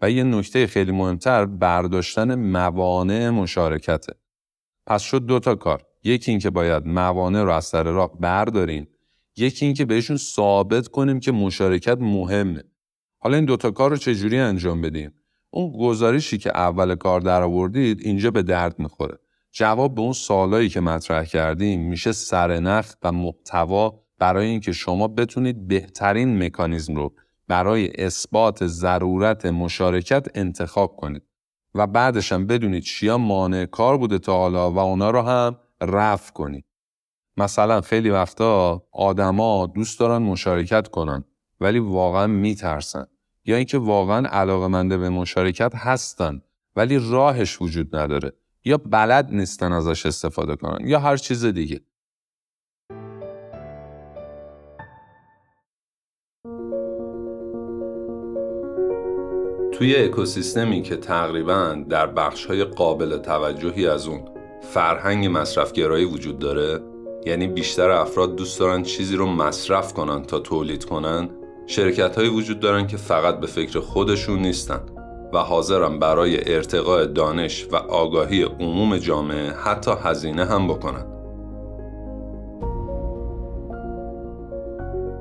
و 0.00 0.10
یه 0.10 0.22
نکته 0.24 0.66
خیلی 0.66 0.92
مهمتر 0.92 1.44
برداشتن 1.44 2.34
موانع 2.34 3.30
مشارکته. 3.30 4.12
پس 4.86 5.02
شد 5.02 5.26
دو 5.26 5.38
تا 5.38 5.54
کار. 5.54 5.84
یکی 6.04 6.30
اینکه 6.30 6.50
باید 6.50 6.86
موانع 6.86 7.42
رو 7.42 7.52
از 7.52 7.64
سر 7.64 7.82
راه 7.82 8.18
برداریم 8.20 8.88
یکی 9.36 9.64
اینکه 9.64 9.84
بهشون 9.84 10.16
ثابت 10.16 10.88
کنیم 10.88 11.20
که 11.20 11.32
مشارکت 11.32 11.98
مهمه. 12.00 12.64
حالا 13.18 13.36
این 13.36 13.44
دوتا 13.44 13.70
کار 13.70 13.90
رو 13.90 13.96
چجوری 13.96 14.38
انجام 14.38 14.80
بدیم 14.80 15.14
اون 15.50 15.72
گزارشی 15.80 16.38
که 16.38 16.50
اول 16.56 16.94
کار 16.94 17.20
در 17.20 17.42
آوردید 17.42 18.00
اینجا 18.00 18.30
به 18.30 18.42
درد 18.42 18.78
می‌خوره. 18.78 19.18
جواب 19.52 19.94
به 19.94 20.00
اون 20.00 20.12
سالایی 20.12 20.68
که 20.68 20.80
مطرح 20.80 21.24
کردیم 21.24 21.88
میشه 21.88 22.12
سرنخ 22.12 22.94
و 23.02 23.12
محتوا 23.12 24.00
برای 24.18 24.46
اینکه 24.46 24.72
شما 24.72 25.08
بتونید 25.08 25.68
بهترین 25.68 26.42
مکانیزم 26.42 26.94
رو 26.94 27.12
برای 27.48 27.90
اثبات 27.98 28.66
ضرورت 28.66 29.46
مشارکت 29.46 30.26
انتخاب 30.34 30.96
کنید. 30.96 31.22
و 31.74 31.86
بعدش 31.86 32.32
هم 32.32 32.46
بدونید 32.46 32.82
چیا 32.82 33.18
مانع 33.18 33.66
کار 33.66 33.98
بوده 33.98 34.18
تا 34.18 34.36
حالا 34.36 34.70
و 34.70 34.78
اونا 34.78 35.10
رو 35.10 35.22
هم 35.22 35.56
رفع 35.80 36.32
کنید. 36.32 36.64
مثلا 37.36 37.80
خیلی 37.80 38.10
وقتا 38.10 38.82
آدما 38.92 39.66
دوست 39.66 40.00
دارن 40.00 40.22
مشارکت 40.22 40.88
کنن 40.88 41.24
ولی 41.60 41.78
واقعا 41.78 42.26
میترسن. 42.26 43.06
یا 43.44 43.56
اینکه 43.56 43.78
واقعا 43.78 44.28
علاقمنده 44.28 44.98
به 44.98 45.08
مشارکت 45.08 45.74
هستن 45.74 46.42
ولی 46.76 46.98
راهش 47.10 47.62
وجود 47.62 47.96
نداره. 47.96 48.32
یا 48.68 48.76
بلد 48.76 49.28
نیستن 49.32 49.72
ازش 49.72 50.06
استفاده 50.06 50.56
کنن 50.56 50.88
یا 50.88 51.00
هر 51.00 51.16
چیز 51.16 51.44
دیگه. 51.44 51.80
توی 59.72 59.96
اکوسیستمی 59.96 60.82
که 60.82 60.96
تقریبا 60.96 61.84
در 61.88 62.06
بخشهای 62.06 62.64
قابل 62.64 63.18
توجهی 63.18 63.86
از 63.86 64.06
اون 64.06 64.24
فرهنگ 64.62 65.28
مصرفگرایی 65.32 66.04
وجود 66.04 66.38
داره 66.38 66.80
یعنی 67.26 67.46
بیشتر 67.48 67.90
افراد 67.90 68.36
دوست 68.36 68.60
دارن 68.60 68.82
چیزی 68.82 69.16
رو 69.16 69.26
مصرف 69.26 69.92
کنن 69.94 70.22
تا 70.22 70.38
تولید 70.40 70.84
کنن 70.84 71.28
شرکت 71.66 72.18
وجود 72.18 72.60
دارن 72.60 72.86
که 72.86 72.96
فقط 72.96 73.40
به 73.40 73.46
فکر 73.46 73.80
خودشون 73.80 74.38
نیستن. 74.38 74.97
و 75.32 75.38
حاضرم 75.38 75.98
برای 75.98 76.54
ارتقاء 76.54 77.04
دانش 77.04 77.66
و 77.72 77.76
آگاهی 77.76 78.42
عموم 78.42 78.96
جامعه 78.96 79.52
حتی 79.52 79.90
هزینه 80.02 80.44
هم 80.44 80.68
بکنند. 80.68 81.18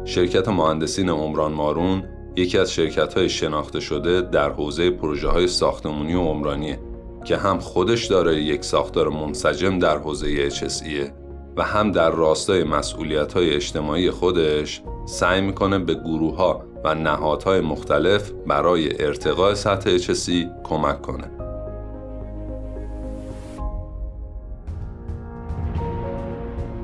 شرکت 0.05 0.47
مهندسین 0.47 1.09
عمران 1.09 1.51
مارون 1.51 2.03
یکی 2.35 2.57
از 2.57 2.73
شرکت 2.73 3.13
های 3.13 3.29
شناخته 3.29 3.79
شده 3.79 4.21
در 4.21 4.49
حوزه 4.49 4.91
پروژه 4.91 5.29
های 5.29 5.47
ساختمونی 5.47 6.13
و 6.13 6.21
عمرانیه 6.21 6.79
که 7.25 7.37
هم 7.37 7.59
خودش 7.59 8.05
داره 8.05 8.41
یک 8.41 8.63
ساختار 8.63 9.09
منسجم 9.09 9.79
در 9.79 9.97
حوزه 9.97 10.49
HSE 10.49 11.11
و 11.57 11.63
هم 11.63 11.91
در 11.91 12.09
راستای 12.11 12.63
مسئولیت 12.63 13.33
های 13.33 13.55
اجتماعی 13.55 14.11
خودش 14.11 14.81
سعی 15.05 15.41
می‌کنه 15.41 15.79
به 15.79 15.93
گروه 15.93 16.35
ها 16.35 16.63
و 16.87 16.93
نهادهای 16.93 17.61
مختلف 17.61 18.31
برای 18.47 19.05
ارتقاء 19.05 19.53
سطح 19.53 19.97
HSE 19.97 20.45
کمک 20.63 21.01
کنه. 21.01 21.31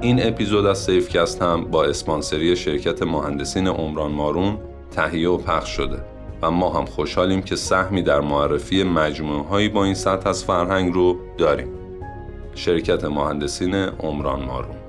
این 0.01 0.27
اپیزود 0.27 0.65
از 0.65 0.77
سیفکست 0.77 1.41
هم 1.41 1.65
با 1.65 1.86
اسپانسری 1.86 2.55
شرکت 2.55 3.03
مهندسین 3.03 3.67
عمران 3.67 4.12
مارون 4.12 4.57
تهیه 4.91 5.29
و 5.29 5.38
پخش 5.38 5.69
شده 5.69 6.03
و 6.41 6.51
ما 6.51 6.69
هم 6.69 6.86
خوشحالیم 6.86 7.41
که 7.41 7.55
سهمی 7.55 8.01
در 8.01 8.19
معرفی 8.19 8.83
مجموعه 8.83 9.48
هایی 9.48 9.69
با 9.69 9.83
این 9.83 9.93
سطح 9.93 10.29
از 10.29 10.43
فرهنگ 10.43 10.93
رو 10.93 11.17
داریم. 11.38 11.67
شرکت 12.55 13.03
مهندسین 13.03 13.75
عمران 13.75 14.45
مارون 14.45 14.82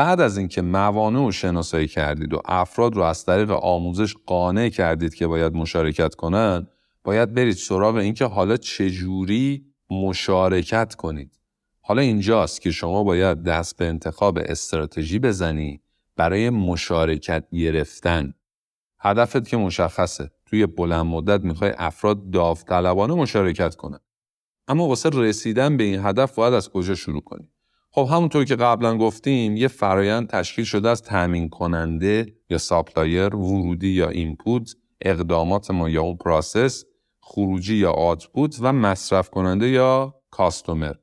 بعد 0.00 0.20
از 0.20 0.38
اینکه 0.38 0.62
موانع 0.62 1.18
رو 1.18 1.32
شناسایی 1.32 1.88
کردید 1.88 2.34
و 2.34 2.42
افراد 2.44 2.94
رو 2.94 3.02
از 3.02 3.24
طریق 3.24 3.50
آموزش 3.50 4.14
قانع 4.26 4.68
کردید 4.68 5.14
که 5.14 5.26
باید 5.26 5.54
مشارکت 5.54 6.14
کنن 6.14 6.66
باید 7.04 7.34
برید 7.34 7.54
سراغ 7.54 7.94
اینکه 7.94 8.24
حالا 8.24 8.56
چجوری 8.56 9.64
مشارکت 9.90 10.94
کنید. 10.94 11.40
حالا 11.80 12.02
اینجاست 12.02 12.60
که 12.60 12.70
شما 12.70 13.04
باید 13.04 13.42
دست 13.42 13.76
به 13.76 13.84
انتخاب 13.84 14.38
استراتژی 14.38 15.18
بزنی 15.18 15.80
برای 16.16 16.50
مشارکت 16.50 17.44
گرفتن. 17.52 18.34
هدفت 19.00 19.48
که 19.48 19.56
مشخصه. 19.56 20.30
توی 20.46 20.66
بلند 20.66 21.06
مدت 21.06 21.44
می‌خوای 21.44 21.72
افراد 21.78 22.30
داوطلبانه 22.30 23.14
مشارکت 23.14 23.74
کنن. 23.74 24.00
اما 24.68 24.88
واسه 24.88 25.10
رسیدن 25.12 25.76
به 25.76 25.84
این 25.84 26.04
هدف 26.04 26.34
باید 26.34 26.54
از 26.54 26.70
کجا 26.70 26.94
شروع 26.94 27.20
کنی؟ 27.20 27.48
خب 27.92 28.08
همونطور 28.10 28.44
که 28.44 28.56
قبلا 28.56 28.98
گفتیم 28.98 29.56
یه 29.56 29.68
فرایند 29.68 30.28
تشکیل 30.28 30.64
شده 30.64 30.88
از 30.88 31.02
تأمین 31.02 31.48
کننده 31.48 32.26
یا 32.50 32.58
supplier 32.58 33.36
ورودی 33.36 33.88
یا 33.88 34.08
input 34.08 34.74
اقدامات 35.00 35.70
ما 35.70 35.88
یا 35.88 36.12
process 36.14 36.84
خروجی 37.20 37.76
یا 37.76 37.90
output 37.90 38.58
و 38.60 38.72
مصرف 38.72 39.30
کننده 39.30 39.68
یا 39.68 40.14
customer. 40.30 40.94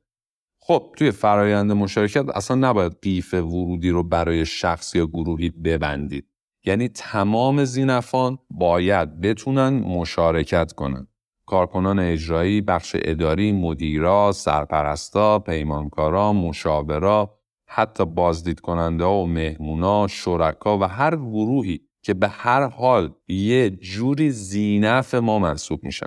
خب 0.60 0.94
توی 0.96 1.10
فرایند 1.10 1.72
مشارکت 1.72 2.28
اصلا 2.28 2.56
نباید 2.56 2.96
قیف 3.02 3.34
ورودی 3.34 3.90
رو 3.90 4.02
برای 4.02 4.46
شخص 4.46 4.94
یا 4.94 5.06
گروهی 5.06 5.50
ببندید. 5.50 6.26
یعنی 6.64 6.88
تمام 6.88 7.64
ذینفعان 7.64 8.38
باید 8.50 9.20
بتونن 9.20 9.68
مشارکت 9.68 10.72
کنن. 10.72 11.06
کارکنان 11.48 11.98
اجرایی، 11.98 12.60
بخش 12.60 12.96
اداری، 12.98 13.52
مدیرا، 13.52 14.32
سرپرستا، 14.32 15.38
پیمانکارا، 15.38 16.32
مشاورا، 16.32 17.38
حتی 17.66 18.04
بازدید 18.04 18.60
کننده 18.60 19.04
و 19.04 19.26
مهمونا، 19.26 20.06
شرکا 20.06 20.78
و 20.78 20.84
هر 20.84 21.16
گروهی 21.16 21.80
که 22.02 22.14
به 22.14 22.28
هر 22.28 22.68
حال 22.68 23.12
یه 23.28 23.70
جوری 23.70 24.30
زینف 24.30 25.14
ما 25.14 25.38
منصوب 25.38 25.84
میشن. 25.84 26.06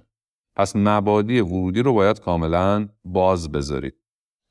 پس 0.55 0.75
مبادی 0.75 1.39
ورودی 1.39 1.81
رو 1.81 1.93
باید 1.93 2.19
کاملا 2.19 2.87
باز 3.05 3.51
بذارید. 3.51 3.93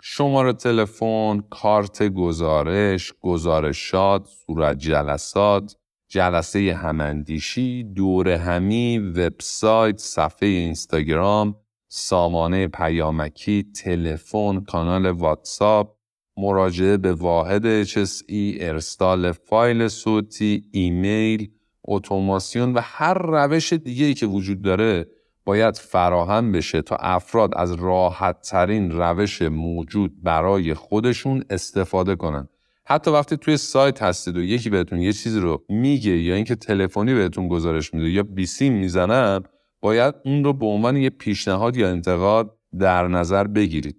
شماره 0.03 0.53
تلفن، 0.53 1.41
کارت 1.51 2.03
گزارش، 2.03 3.13
گزارشات، 3.21 4.29
صورت 4.47 4.79
جلسات، 4.79 5.77
جلسه 6.13 6.75
هماندیشی، 6.75 7.85
دور 7.85 8.29
همی، 8.29 8.99
وبسایت، 8.99 9.99
صفحه 9.99 10.49
اینستاگرام، 10.49 11.57
سامانه 11.89 12.69
پیامکی، 12.69 13.63
تلفن، 13.63 14.61
کانال 14.61 15.07
واتساپ، 15.07 15.97
مراجعه 16.37 16.97
به 16.97 17.13
واحد 17.13 17.85
HSE، 17.85 18.23
ارسال 18.61 19.33
فایل 19.33 19.89
صوتی، 19.89 20.65
ایمیل، 20.73 21.51
اتوماسیون 21.85 22.75
و 22.75 22.81
هر 22.83 23.15
روش 23.15 23.73
دیگه 23.73 24.15
که 24.15 24.27
وجود 24.27 24.63
داره 24.63 25.07
باید 25.45 25.77
فراهم 25.77 26.53
بشه 26.53 26.83
تا 26.83 26.97
افراد 26.97 27.55
از 27.57 27.73
راحت 27.73 28.41
ترین 28.41 28.91
روش 28.91 29.43
موجود 29.43 30.23
برای 30.23 30.75
خودشون 30.75 31.45
استفاده 31.51 32.17
کنند. 32.17 32.49
حتی 32.91 33.11
وقتی 33.11 33.37
توی 33.37 33.57
سایت 33.57 34.03
هستید 34.03 34.37
و 34.37 34.43
یکی 34.43 34.71
بهتون 34.71 35.01
یه 35.01 35.13
چیزی 35.13 35.41
رو 35.41 35.65
میگه 35.69 36.19
یا 36.19 36.35
اینکه 36.35 36.55
تلفنی 36.55 37.15
بهتون 37.15 37.49
گزارش 37.49 37.95
میده 37.95 38.11
یا 38.11 38.23
بیسیم 38.23 38.73
می‌زنن 38.73 39.43
باید 39.81 40.15
اون 40.25 40.45
رو 40.45 40.53
به 40.53 40.67
عنوان 40.67 40.97
یه 40.97 41.11
پیشنهاد 41.11 41.77
یا 41.77 41.89
انتقاد 41.89 42.59
در 42.79 43.09
نظر 43.09 43.47
بگیرید. 43.47 43.97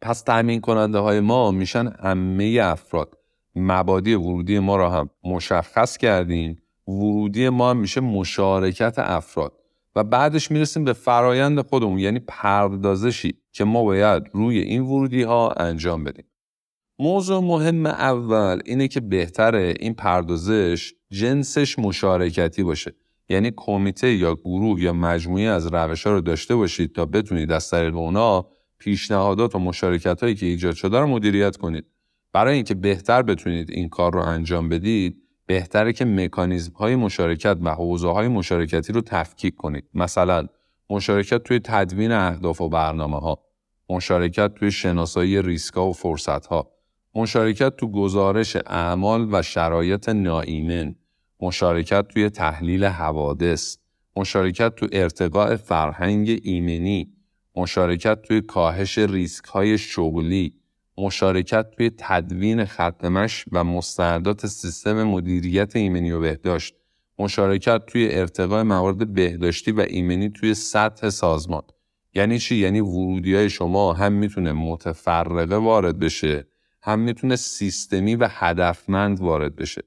پس 0.00 0.22
تأمین 0.22 0.60
کننده 0.60 0.98
های 0.98 1.20
ما 1.20 1.50
میشن 1.50 1.92
همه 2.02 2.60
افراد. 2.62 3.18
مبادی 3.54 4.14
ورودی 4.14 4.58
ما 4.58 4.76
را 4.76 4.90
هم 4.90 5.10
مشخص 5.24 5.96
کردیم. 5.96 6.62
ورودی 6.88 7.48
ما 7.48 7.70
هم 7.70 7.76
میشه 7.76 8.00
مشارکت 8.00 8.94
افراد. 8.98 9.52
و 9.96 10.04
بعدش 10.04 10.50
می‌رسیم 10.50 10.84
به 10.84 10.92
فرایند 10.92 11.60
خودمون 11.60 11.98
یعنی 11.98 12.18
پردازشی 12.18 13.34
که 13.52 13.64
ما 13.64 13.84
باید 13.84 14.22
روی 14.32 14.58
این 14.58 14.82
ورودی 14.82 15.22
ها 15.22 15.50
انجام 15.50 16.04
بدیم. 16.04 16.24
موضوع 16.98 17.42
مهم 17.42 17.86
اول 17.86 18.60
اینه 18.64 18.88
که 18.88 19.00
بهتره 19.00 19.74
این 19.80 19.94
پردازش 19.94 20.94
جنسش 21.10 21.78
مشارکتی 21.78 22.62
باشه. 22.62 22.94
یعنی 23.28 23.52
کمیته 23.56 24.14
یا 24.14 24.34
گروه 24.34 24.82
یا 24.82 24.92
مجموعه 24.92 25.44
از 25.44 25.66
روش 25.66 26.06
ها 26.06 26.12
رو 26.12 26.20
داشته 26.20 26.56
باشید 26.56 26.94
تا 26.94 27.06
بتونید 27.06 27.52
از 27.52 27.70
طریق 27.70 27.96
اونا 27.96 28.46
پیشنهادات 28.78 29.54
و 29.54 29.58
مشارکت 29.58 30.22
هایی 30.22 30.34
که 30.34 30.46
ایجاد 30.46 30.74
شده 30.74 30.98
رو 30.98 31.06
مدیریت 31.06 31.56
کنید. 31.56 31.84
برای 32.32 32.54
اینکه 32.54 32.74
بهتر 32.74 33.22
بتونید 33.22 33.70
این 33.70 33.88
کار 33.88 34.12
رو 34.12 34.20
انجام 34.20 34.68
بدید 34.68 35.22
بهتره 35.46 35.92
که 35.92 36.04
مکانیزم 36.04 36.72
های 36.72 36.96
مشارکت 36.96 37.58
و 37.62 37.74
حوزه 37.74 38.08
های 38.08 38.28
مشارکتی 38.28 38.92
رو 38.92 39.00
تفکیک 39.00 39.56
کنید. 39.56 39.84
مثلا 39.94 40.46
مشارکت 40.90 41.42
توی 41.42 41.60
تدوین 41.64 42.12
اهداف 42.12 42.60
و 42.60 42.68
برنامه 42.68 43.18
ها 43.18 43.38
مشارکت 43.90 44.54
توی 44.54 44.70
شناسایی 44.70 45.42
ریسک 45.42 45.76
و 45.76 45.92
فرصت 45.92 46.46
ها 46.46 46.77
مشارکت 47.14 47.76
تو 47.76 47.92
گزارش 47.92 48.56
اعمال 48.56 49.28
و 49.32 49.42
شرایط 49.42 50.08
ناایمن، 50.08 50.94
مشارکت 51.40 52.08
توی 52.08 52.30
تحلیل 52.30 52.84
حوادث، 52.84 53.76
مشارکت 54.16 54.74
تو 54.74 54.86
ارتقاء 54.92 55.56
فرهنگ 55.56 56.40
ایمنی، 56.42 57.12
مشارکت 57.56 58.22
توی 58.22 58.40
کاهش 58.40 58.98
ریسک 58.98 59.44
های 59.44 59.78
شغلی، 59.78 60.54
مشارکت 60.98 61.70
توی 61.70 61.90
تدوین 61.98 62.64
ختمش 62.64 63.44
و 63.52 63.64
مستندات 63.64 64.46
سیستم 64.46 65.02
مدیریت 65.02 65.76
ایمنی 65.76 66.10
و 66.10 66.20
بهداشت، 66.20 66.74
مشارکت 67.18 67.86
توی 67.86 68.08
ارتقاء 68.10 68.62
موارد 68.62 69.14
بهداشتی 69.14 69.72
و 69.72 69.80
ایمنی 69.80 70.30
توی 70.30 70.54
سطح 70.54 71.08
سازمان. 71.10 71.62
یعنی 72.14 72.38
چی؟ 72.38 72.56
یعنی 72.56 72.80
ورودی 72.80 73.34
های 73.34 73.50
شما 73.50 73.92
هم 73.92 74.12
می‌تونه 74.12 74.52
متفرقه 74.52 75.56
وارد 75.56 75.98
بشه 75.98 76.47
هم 76.82 76.98
می‌تونه 76.98 77.36
سیستمی 77.36 78.14
و 78.14 78.28
هدفمند 78.30 79.20
وارد 79.20 79.56
بشه. 79.56 79.82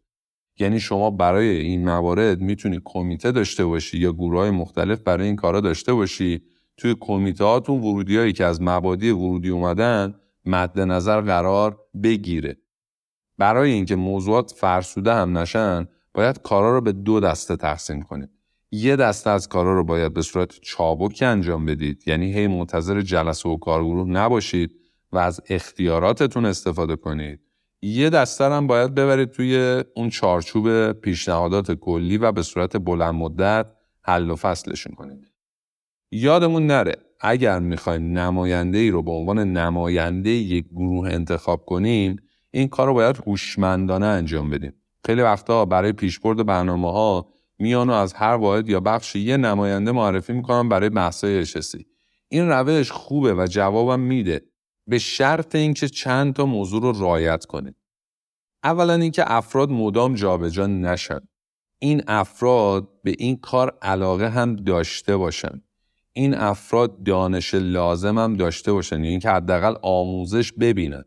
یعنی 0.60 0.80
شما 0.80 1.10
برای 1.10 1.48
این 1.48 1.86
موارد 1.86 2.42
می‌تونی 2.42 2.82
کمیته 2.86 3.32
داشته 3.32 3.66
باشی 3.66 3.98
یا 3.98 4.14
گروه 4.14 4.40
های 4.40 4.50
مختلف 4.50 5.00
برای 5.00 5.28
این 5.28 5.36
کارا 5.36 5.62
داشته 5.62 5.94
باشی. 5.94 6.42
توی 6.78 6.96
کمیته 7.00 7.44
هاتون 7.44 7.80
ورودی 7.80 8.18
هایی 8.18 8.34
که 8.34 8.46
از 8.46 8.62
مبادی 8.62 9.10
ورودی 9.10 9.50
اومدن 9.50 10.16
مد 10.46 10.80
نظر 10.80 11.22
قرار 11.22 11.80
بگیره. 12.04 12.58
برای 13.38 13.72
اینکه 13.72 13.96
موضوعات 13.96 14.52
فرسوده 14.52 15.14
هم 15.14 15.38
نشن 15.38 15.88
باید 16.14 16.42
کارا 16.42 16.74
رو 16.76 16.82
به 16.82 16.92
دو 16.92 17.20
دسته 17.20 17.56
تقسیم 17.56 18.02
کنید. 18.02 18.30
یه 18.72 18.96
دسته 18.96 19.30
از 19.30 19.50
کارا 19.50 19.74
رو 19.74 19.84
باید 19.84 20.14
به 20.14 20.22
صورت 20.22 20.60
چابک 20.62 21.20
انجام 21.22 21.66
بدید. 21.66 22.04
یعنی 22.08 22.34
هی 22.34 22.48
منتظر 22.48 23.02
جلسه 23.02 23.50
و 23.50 23.58
کارگروه 23.58 24.08
نباشید. 24.08 24.81
و 25.12 25.18
از 25.18 25.42
اختیاراتتون 25.50 26.46
استفاده 26.46 26.96
کنید. 26.96 27.40
یه 27.82 28.10
دستر 28.10 28.52
هم 28.52 28.68
باید 28.68 28.96
ببرید 28.96 29.30
توی 29.30 29.84
اون 29.96 30.10
چارچوب 30.10 30.92
پیشنهادات 30.92 31.72
کلی 31.72 32.18
و 32.18 32.32
به 32.32 32.42
صورت 32.42 32.78
بلند 32.78 33.16
مدت 33.16 33.72
حل 34.02 34.30
و 34.30 34.36
فصلشون 34.36 34.94
کنید. 34.96 35.32
یادمون 36.12 36.68
نره 36.68 36.96
اگر 37.20 37.60
می‌خوایم 37.60 38.18
نماینده 38.18 38.78
ای 38.78 38.90
رو 38.90 39.04
به 39.04 39.12
عنوان 39.12 39.40
نماینده 39.40 40.30
یک 40.30 40.66
گروه 40.70 41.10
انتخاب 41.10 41.66
کنیم 41.66 42.16
این 42.52 42.68
کار 42.68 42.88
رو 42.88 42.94
باید 42.94 43.18
هوشمندانه 43.28 44.06
انجام 44.06 44.50
بدیم 44.50 44.74
خیلی 45.06 45.22
وقتا 45.22 45.66
برای 45.66 45.92
پیشبرد 45.92 46.46
برنامه 46.46 46.92
ها 46.92 47.28
میان 47.60 47.90
و 47.90 47.94
از 47.94 48.14
هر 48.14 48.36
واحد 48.36 48.70
یا 48.70 48.80
بخش 48.80 49.16
یه 49.16 49.38
نماینده 49.38 49.92
معرفی 49.92 50.34
می‌کنن 50.34 50.70
برای 50.70 50.90
بحثای 50.90 51.40
اشسی 51.40 51.86
این 52.30 52.50
روش 52.50 52.92
خوبه 52.92 53.34
و 53.34 53.48
جوابم 53.50 54.00
میده. 54.00 54.42
به 54.92 55.00
شرط 55.00 55.56
اینکه 55.56 55.90
چند 55.90 56.34
تا 56.34 56.46
موضوع 56.46 56.82
رو 56.82 56.92
رعایت 56.92 57.46
کنید 57.46 57.76
اولا 58.64 58.94
اینکه 58.94 59.24
افراد 59.32 59.70
مدام 59.70 60.16
جابجا 60.16 60.68
نشن. 60.68 61.20
این 61.80 62.04
افراد 62.08 62.90
به 63.04 63.16
این 63.20 63.38
کار 63.38 63.78
علاقه 63.82 64.30
هم 64.30 64.56
داشته 64.56 65.18
باشن. 65.18 65.62
این 66.14 66.34
افراد 66.34 67.04
دانش 67.04 67.54
لازم 67.54 68.18
هم 68.18 68.34
داشته 68.34 68.72
باشن. 68.74 68.96
یعنی 68.96 69.08
اینکه 69.08 69.30
حداقل 69.30 69.76
آموزش 69.82 70.52
ببینن. 70.52 71.04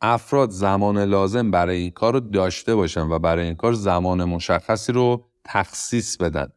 افراد 0.00 0.50
زمان 0.50 0.98
لازم 0.98 1.50
برای 1.50 1.78
این 1.78 1.90
کار 1.90 2.12
رو 2.12 2.20
داشته 2.20 2.74
باشن 2.74 3.08
و 3.08 3.18
برای 3.18 3.44
این 3.44 3.54
کار 3.54 3.72
زمان 3.72 4.24
مشخصی 4.24 4.92
رو 4.92 5.24
تخصیص 5.44 6.16
بدن. 6.16 6.48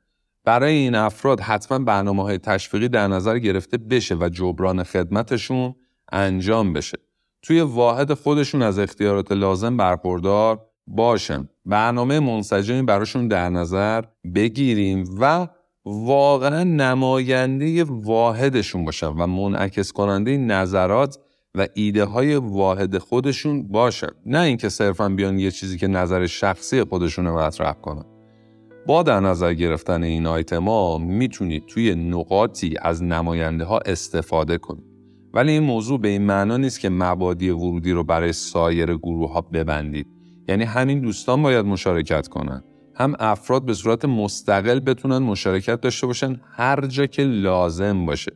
برای 0.44 0.74
این 0.74 0.96
افراد 0.96 1.40
حتما 1.40 1.80
برنامه 1.80 2.24
های 2.24 2.38
تشویقی 2.38 2.88
در 2.90 3.08
نظر 3.08 3.40
گرفته 3.40 3.78
بشه 3.78 4.16
و 4.16 4.30
جبران 4.30 4.84
خدمتشون 4.84 5.76
انجام 6.12 6.74
بشه. 6.74 6.98
توی 7.42 7.62
واحد 7.62 8.14
خودشون 8.14 8.62
از 8.62 8.80
اختیارات 8.80 9.32
لازم 9.32 9.78
برخوردار 9.78 10.66
باشن. 10.88 11.50
برنامه 11.66 12.20
منسجمی 12.20 12.82
براشون 12.82 13.28
در 13.28 13.50
نظر 13.50 14.04
بگیریم 14.36 15.04
و 15.20 15.48
واقعا 15.86 16.64
نماینده 16.64 17.84
واحدشون 17.84 18.86
باشن 18.86 19.08
و 19.08 19.28
منعکس 19.28 19.92
کننده 19.92 20.38
نظرات 20.38 21.18
و 21.56 21.68
ایده 21.74 22.04
های 22.04 22.36
واحد 22.36 22.98
خودشون 22.98 23.68
باشن. 23.68 24.12
نه 24.26 24.40
اینکه 24.40 24.70
صرفا 24.70 25.10
بیان 25.10 25.40
یه 25.40 25.52
چیزی 25.52 25.78
که 25.78 25.88
نظر 25.88 26.28
شخصی 26.28 26.84
خودشون 26.84 27.26
رو 27.26 27.40
مطرح 27.40 27.74
کنن. 27.74 28.06
با 28.88 29.04
در 29.04 29.20
نظر 29.20 29.54
گرفتن 29.54 30.04
این 30.04 30.28
آیتما 30.28 30.98
می‌تونید 30.98 31.66
توی 31.66 31.96
نقاطی 31.96 32.76
از 32.82 33.04
نماینده 33.04 33.66
ها 33.66 33.80
استفاده 33.80 34.58
کنید. 34.58 34.89
ولی 35.34 35.52
این 35.52 35.64
موضوع 35.64 36.00
به 36.00 36.08
این 36.08 36.22
معنا 36.22 36.58
نیست 36.58 36.80
که 36.80 36.90
مبادی 36.90 37.50
ورودی 37.50 37.92
رو 37.92 38.04
برای 38.04 38.34
سایر 38.34 38.96
گروه 38.96 39.34
ها 39.34 39.42
ببندید. 39.42 40.08
یعنی 40.48 40.64
همین 40.64 41.00
دوستان 41.00 41.42
باید 41.42 41.66
مشارکت 41.66 42.28
کنند 42.28 42.64
هم 42.96 43.16
افراد 43.20 43.66
به 43.66 43.74
صورت 43.74 44.06
مستقل 44.06 44.80
بتونن 44.80 45.18
مشارکت 45.18 45.82
داشته 45.82 46.08
باشن. 46.08 46.42
هر 46.52 46.88
جا 46.88 47.06
که 47.06 47.24
لازم 47.24 48.06
باشه. 48.06 48.32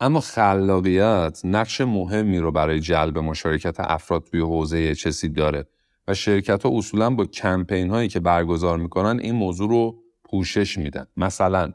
اما 0.00 0.20
خلاقیت 0.20 1.40
نقش 1.44 1.80
مهمی 1.80 2.38
رو 2.38 2.52
برای 2.52 2.80
جلب 2.80 3.18
مشارکت 3.18 3.76
افراد 3.80 4.24
توی 4.24 4.40
حوزه 4.40 4.94
چسی 4.94 5.28
داره 5.28 5.66
و 6.08 6.14
شرکت 6.14 6.62
ها 6.62 6.78
اصولا 6.78 7.10
با 7.10 7.24
کمپین 7.24 7.90
هایی 7.90 8.08
که 8.08 8.20
برگزار 8.20 8.78
می‌کنن 8.78 9.20
این 9.20 9.34
موضوع 9.34 9.68
رو 9.68 10.02
پوشش 10.24 10.78
میدن. 10.78 11.06
مثلا 11.16 11.72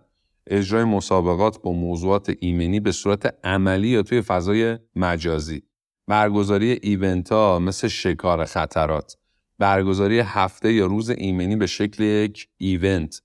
اجرای 0.48 0.84
مسابقات 0.84 1.62
با 1.62 1.72
موضوعات 1.72 2.34
ایمنی 2.40 2.80
به 2.80 2.92
صورت 2.92 3.36
عملی 3.44 3.88
یا 3.88 4.04
توی 4.04 4.22
فضای 4.22 4.78
مجازی. 4.96 5.64
برگزاری 6.08 6.80
ایونت 6.82 7.32
ها 7.32 7.60
مثل 7.60 7.88
شکار 7.88 8.46
خطرات. 8.46 9.18
برگزاری 9.60 10.20
هفته 10.20 10.74
یا 10.74 10.86
روز 10.86 11.10
ایمنی 11.10 11.56
به 11.56 11.68
شکل 11.68 12.04
یک 12.04 12.48
ایونت. 12.58 13.22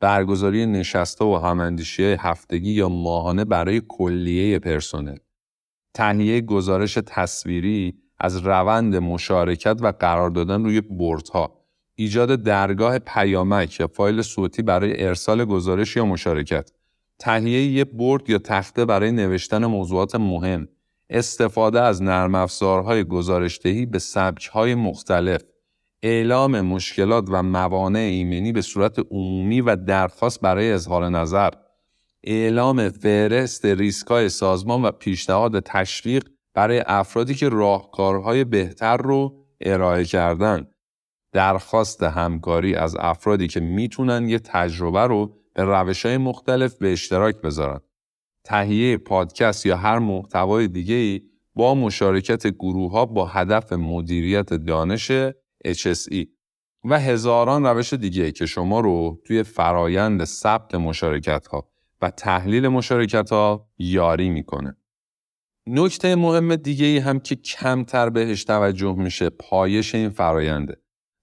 برگزاری 0.00 0.66
نشسته 0.66 1.24
و 1.24 1.36
هماندیشی 1.36 2.02
هفتگی 2.02 2.72
یا 2.72 2.88
ماهانه 2.88 3.44
برای 3.44 3.82
کلیه 3.88 4.58
پرسنل. 4.58 5.16
تهیه 5.94 6.40
گزارش 6.40 6.98
تصویری 7.06 7.94
از 8.18 8.36
روند 8.36 8.96
مشارکت 8.96 9.76
و 9.80 9.92
قرار 9.98 10.30
دادن 10.30 10.64
روی 10.64 10.80
بردها. 10.80 11.60
ایجاد 11.94 12.42
درگاه 12.42 12.98
پیامک 12.98 13.80
یا 13.80 13.86
فایل 13.86 14.22
صوتی 14.22 14.62
برای 14.62 15.06
ارسال 15.06 15.44
گزارش 15.44 15.96
یا 15.96 16.04
مشارکت. 16.04 16.70
تهیه 17.18 17.62
یک 17.62 17.88
برد 17.92 18.30
یا 18.30 18.38
تخته 18.38 18.84
برای 18.84 19.12
نوشتن 19.12 19.66
موضوعات 19.66 20.14
مهم. 20.14 20.68
استفاده 21.10 21.80
از 21.80 22.02
نرم 22.02 22.34
افزارهای 22.34 23.04
گزارشدهی 23.04 23.86
به 23.86 23.98
سبکهای 23.98 24.74
مختلف. 24.74 25.42
اعلام 26.02 26.60
مشکلات 26.60 27.24
و 27.28 27.42
موانع 27.42 27.98
ایمنی 27.98 28.52
به 28.52 28.62
صورت 28.62 28.98
عمومی 29.10 29.60
و 29.60 29.76
درخواست 29.76 30.40
برای 30.40 30.72
اظهار 30.72 31.08
نظر. 31.08 31.50
اعلام 32.24 32.88
فهرست 32.88 33.64
ریسکای 33.64 34.28
سازمان 34.28 34.82
و 34.82 34.90
پیشنهاد 34.90 35.60
تشویق 35.60 36.28
برای 36.54 36.82
افرادی 36.86 37.34
که 37.34 37.48
راهکارهای 37.48 38.44
بهتر 38.44 38.96
رو 38.96 39.46
ارائه 39.60 40.04
کردن 40.04 40.66
درخواست 41.32 42.02
همکاری 42.02 42.74
از 42.74 42.96
افرادی 42.98 43.48
که 43.48 43.60
می‌تونن 43.60 44.28
یه 44.28 44.38
تجربه 44.38 45.00
رو 45.00 45.36
به 45.54 45.64
روش 45.64 46.06
های 46.06 46.16
مختلف 46.16 46.74
به 46.74 46.92
اشتراک 46.92 47.36
بذارن. 47.36 47.80
تهیه 48.44 48.96
پادکست 48.96 49.66
یا 49.66 49.76
هر 49.76 49.98
محتوای 49.98 50.68
دیگه 50.68 51.22
با 51.54 51.74
مشارکت 51.74 52.46
گروه 52.46 52.92
ها 52.92 53.06
با 53.06 53.26
هدف 53.26 53.72
مدیریت 53.72 54.54
دانش 54.54 55.10
HSE 55.68 56.26
و 56.84 57.00
هزاران 57.00 57.66
روش 57.66 57.92
دیگه 57.92 58.32
که 58.32 58.46
شما 58.46 58.80
رو 58.80 59.20
توی 59.24 59.42
فرایند 59.42 60.24
ثبت 60.24 60.74
مشارکت 60.74 61.46
ها 61.46 61.70
و 62.02 62.10
تحلیل 62.10 62.68
مشارکت 62.68 63.32
ها 63.32 63.68
یاری 63.78 64.30
می‌کنه. 64.30 64.76
نکته 65.66 66.16
مهم 66.16 66.56
دیگه 66.56 66.86
ای 66.86 66.98
هم 66.98 67.20
که 67.20 67.36
کمتر 67.36 68.10
بهش 68.10 68.44
توجه 68.44 68.94
میشه 68.94 69.30
پایش 69.30 69.94
این 69.94 70.08
فراینده. 70.08 70.76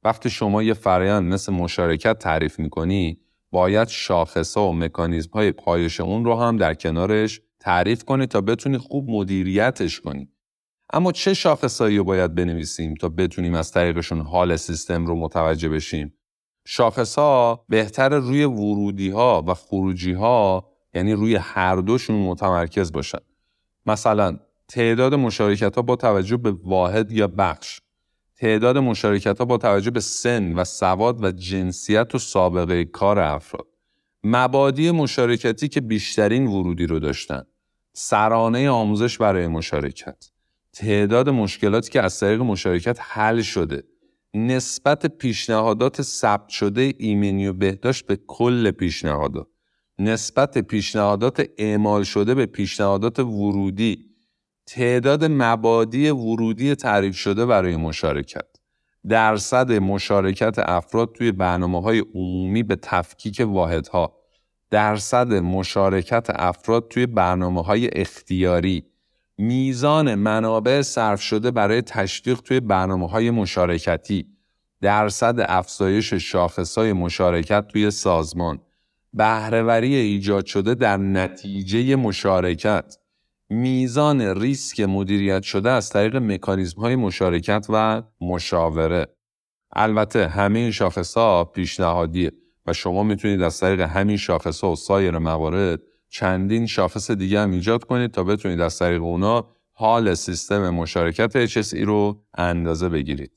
وقتی 0.03 0.29
شما 0.29 0.63
یه 0.63 0.73
فرایند 0.73 1.33
مثل 1.33 1.53
مشارکت 1.53 2.19
تعریف 2.19 2.59
می‌کنی 2.59 3.19
باید 3.51 3.87
شاخص 3.87 4.57
ها 4.57 4.69
و 4.69 4.73
مکانیزم 4.73 5.29
های 5.33 5.51
پایش 5.51 5.99
اون 5.99 6.25
رو 6.25 6.35
هم 6.35 6.57
در 6.57 6.73
کنارش 6.73 7.41
تعریف 7.59 8.03
کنی 8.03 8.25
تا 8.25 8.41
بتونی 8.41 8.77
خوب 8.77 9.09
مدیریتش 9.09 9.99
کنی. 9.99 10.29
اما 10.93 11.11
چه 11.11 11.33
شاخصایی 11.33 11.97
رو 11.97 12.03
باید 12.03 12.35
بنویسیم 12.35 12.93
تا 12.93 13.09
بتونیم 13.09 13.53
از 13.53 13.71
طریقشون 13.71 14.21
حال 14.21 14.55
سیستم 14.55 15.05
رو 15.05 15.15
متوجه 15.15 15.69
بشیم؟ 15.69 16.13
شاخص 16.65 17.15
ها 17.15 17.65
بهتر 17.69 18.09
روی 18.09 18.43
ورودی 18.43 19.09
ها 19.09 19.43
و 19.47 19.53
خروجی 19.53 20.13
ها 20.13 20.71
یعنی 20.93 21.13
روی 21.13 21.35
هر 21.35 21.75
دوشون 21.75 22.15
متمرکز 22.15 22.91
باشن. 22.91 23.19
مثلا 23.85 24.39
تعداد 24.67 25.13
مشارکت 25.13 25.75
ها 25.75 25.81
با 25.81 25.95
توجه 25.95 26.37
به 26.37 26.51
واحد 26.51 27.11
یا 27.11 27.27
بخش. 27.27 27.81
تعداد 28.35 28.77
مشارکت 28.77 29.39
ها 29.39 29.45
با 29.45 29.57
توجه 29.57 29.91
به 29.91 29.99
سن 29.99 30.53
و 30.53 30.63
سواد 30.63 31.23
و 31.23 31.31
جنسیت 31.31 32.15
و 32.15 32.17
سابقه 32.17 32.85
کار 32.85 33.19
افراد. 33.19 33.67
مبادی 34.23 34.91
مشارکتی 34.91 35.67
که 35.67 35.81
بیشترین 35.81 36.47
ورودی 36.47 36.85
رو 36.85 36.99
داشتن. 36.99 37.43
سرانه 37.93 38.69
آموزش 38.69 39.17
برای 39.17 39.47
مشارکت. 39.47 40.36
تعداد 40.79 41.29
مشکلاتی 41.29 41.91
که 41.91 42.01
از 42.01 42.19
طریق 42.19 42.41
مشارکت 42.41 42.97
حل 43.01 43.41
شده 43.41 43.83
نسبت 44.33 45.05
پیشنهادات 45.05 46.01
ثبت 46.01 46.49
شده 46.49 46.93
ایمنی 46.97 47.47
و 47.47 47.53
بهداشت 47.53 48.05
به 48.05 48.15
کل 48.27 48.71
پیشنهادات 48.71 49.47
نسبت 49.99 50.57
پیشنهادات 50.57 51.49
اعمال 51.57 52.03
شده 52.03 52.35
به 52.35 52.45
پیشنهادات 52.45 53.19
ورودی 53.19 54.05
تعداد 54.65 55.25
مبادی 55.25 56.09
ورودی 56.09 56.75
تعریف 56.75 57.15
شده 57.15 57.45
برای 57.45 57.75
مشارکت. 57.75 58.47
درصد 59.09 59.71
مشارکت 59.71 60.55
افراد 60.59 61.13
توی 61.13 61.31
برنامه 61.31 61.81
های 61.81 61.99
عمومی 61.99 62.63
به 62.63 62.75
تفکیک 62.75 63.41
واحدها 63.45 64.17
درصد 64.69 65.33
مشارکت 65.33 66.27
افراد 66.29 66.87
توی 66.87 67.05
برنامه 67.05 67.61
های 67.61 67.89
اختیاری 67.93 68.83
میزان 69.37 70.15
منابع 70.15 70.81
صرف 70.81 71.21
شده 71.21 71.51
برای 71.51 71.81
تشویق 71.81 72.39
توی 72.39 72.59
برنامه 72.59 73.09
های 73.09 73.31
مشارکتی. 73.31 74.25
درصد 74.81 75.35
افزایش 75.39 76.13
شاخص 76.13 76.77
های 76.77 76.93
مشارکت 76.93 77.67
توی 77.67 77.91
سازمان. 77.91 78.59
بهرهوری 79.13 79.95
ایجاد 79.95 80.45
شده 80.45 80.75
در 80.75 80.97
نتیجه 80.97 81.95
مشارکت. 81.95 82.97
میزان 83.49 84.21
ریسک 84.21 84.79
مدیریت 84.79 85.43
شده 85.43 85.69
از 85.69 85.89
طریق 85.89 86.15
مکانیزم 86.15 86.81
های 86.81 86.95
مشارکت 86.95 87.65
و 87.69 88.03
مشاوره. 88.21 89.07
البته 89.73 90.27
همه 90.27 90.59
این 90.59 90.71
شاخص 90.71 91.17
ها 91.17 91.43
پیشنهادیه 91.43 92.31
و 92.65 92.73
شما 92.73 93.03
می‌تونید 93.03 93.41
از 93.41 93.59
طریق 93.59 93.81
همین 93.81 94.17
شاخص 94.17 94.61
ها 94.61 94.71
و 94.71 94.75
سایر 94.75 95.17
موارد 95.17 95.79
چندین 96.09 96.65
شاخص 96.65 97.11
دیگه 97.11 97.39
هم 97.39 97.51
ایجاد 97.51 97.83
کنید 97.83 98.11
تا 98.11 98.23
بتونید 98.23 98.61
از 98.61 98.79
طریق 98.79 99.03
اونا 99.03 99.47
حال 99.71 100.13
سیستم 100.13 100.69
مشارکت 100.69 101.47
HSE 101.47 101.77
رو 101.77 102.23
اندازه 102.37 102.89
بگیرید. 102.89 103.31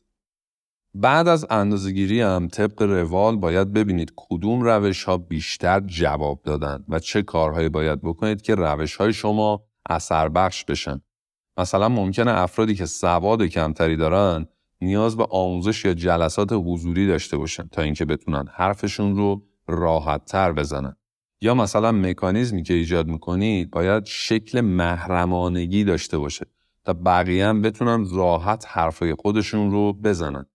بعد 0.95 1.29
از 1.29 1.47
اندازهگیری 1.51 2.21
هم 2.21 2.49
طبق 2.49 2.83
روال 2.83 3.37
باید 3.37 3.73
ببینید 3.73 4.13
کدوم 4.17 4.63
روش 4.63 5.05
ها 5.05 5.17
بیشتر 5.17 5.81
جواب 5.81 6.43
دادن 6.45 6.85
و 6.89 6.99
چه 6.99 7.23
کارهایی 7.23 7.69
باید 7.69 8.01
بکنید 8.03 8.43
که 8.43 8.55
روش 8.55 8.97
های 8.97 9.13
شما 9.13 9.65
اثر 9.91 10.29
بخش 10.29 10.65
بشن. 10.65 11.01
مثلا 11.57 11.89
ممکنه 11.89 12.31
افرادی 12.31 12.75
که 12.75 12.87
سواد 12.87 13.43
کمتری 13.43 13.97
دارن 13.97 14.47
نیاز 14.81 15.17
به 15.17 15.27
آموزش 15.31 15.85
یا 15.85 15.95
جلسات 15.95 16.53
حضوری 16.53 17.07
داشته 17.07 17.37
باشن 17.37 17.69
تا 17.69 17.83
اینکه 17.83 18.05
بتونن 18.05 18.45
حرفشون 18.53 19.17
رو 19.17 19.43
راحت 19.67 20.25
تر 20.25 20.53
بزنن. 20.53 20.97
یا 21.43 21.55
مثلا 21.55 21.93
مکانیزمی 21.93 22.63
که 22.63 22.75
ایجاد 22.75 23.07
می‌کنید 23.07 23.71
باید 23.71 24.05
شکل 24.05 24.61
محرمانگی 24.61 25.85
داشته 25.85 26.19
باشه 26.19 26.47
تا 26.85 26.93
بقیه 26.93 27.47
هم 27.47 27.63
بتونن 27.63 28.07
راحت 28.15 28.65
حرفای 28.69 29.15
خودشون 29.15 29.71
رو 29.71 29.93
بزنن. 29.93 30.47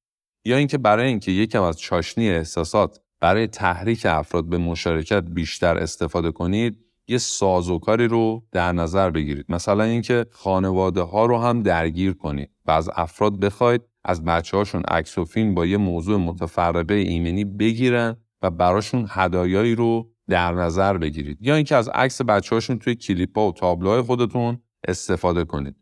یا 0.45 0.57
اینکه 0.57 0.77
برای 0.77 1.07
اینکه 1.07 1.31
یکم 1.31 1.61
از 1.61 1.79
چاشنی 1.79 2.29
احساسات 2.29 2.99
برای 3.19 3.47
تحریک 3.47 4.05
افراد 4.05 4.49
به 4.49 4.57
مشارکت 4.57 5.23
بیشتر 5.23 5.77
استفاده 5.77 6.31
کنید 6.31 6.77
یه 7.07 7.17
سازوکاری 7.17 8.07
رو 8.07 8.43
در 8.51 8.71
نظر 8.71 9.09
بگیرید 9.09 9.45
مثلا 9.49 9.83
اینکه 9.83 10.25
خانواده 10.31 11.01
ها 11.01 11.25
رو 11.25 11.37
هم 11.37 11.63
درگیر 11.63 12.13
کنید 12.13 12.49
و 12.65 12.71
از 12.71 12.89
افراد 12.95 13.39
بخواید 13.39 13.81
از 14.03 14.23
بچه 14.23 14.57
هاشون 14.57 14.81
عکس 14.81 15.17
و 15.17 15.25
فیلم 15.25 15.55
با 15.55 15.65
یه 15.65 15.77
موضوع 15.77 16.17
متفرقه 16.17 16.93
ایمنی 16.93 17.45
بگیرن 17.45 18.17
و 18.41 18.49
براشون 18.49 19.07
هدایایی 19.09 19.75
رو 19.75 20.14
در 20.29 20.51
نظر 20.51 20.97
بگیرید. 20.97 21.37
یا 21.41 21.55
اینکه 21.55 21.75
از 21.75 21.89
عکس 21.89 22.21
بچه 22.21 22.55
هاشون 22.55 22.79
توی 22.79 22.95
کلیپ 22.95 23.37
ها 23.37 23.47
و 23.47 23.51
تابلوهای 23.51 24.01
خودتون 24.01 24.61
استفاده 24.87 25.45
کنید. 25.45 25.75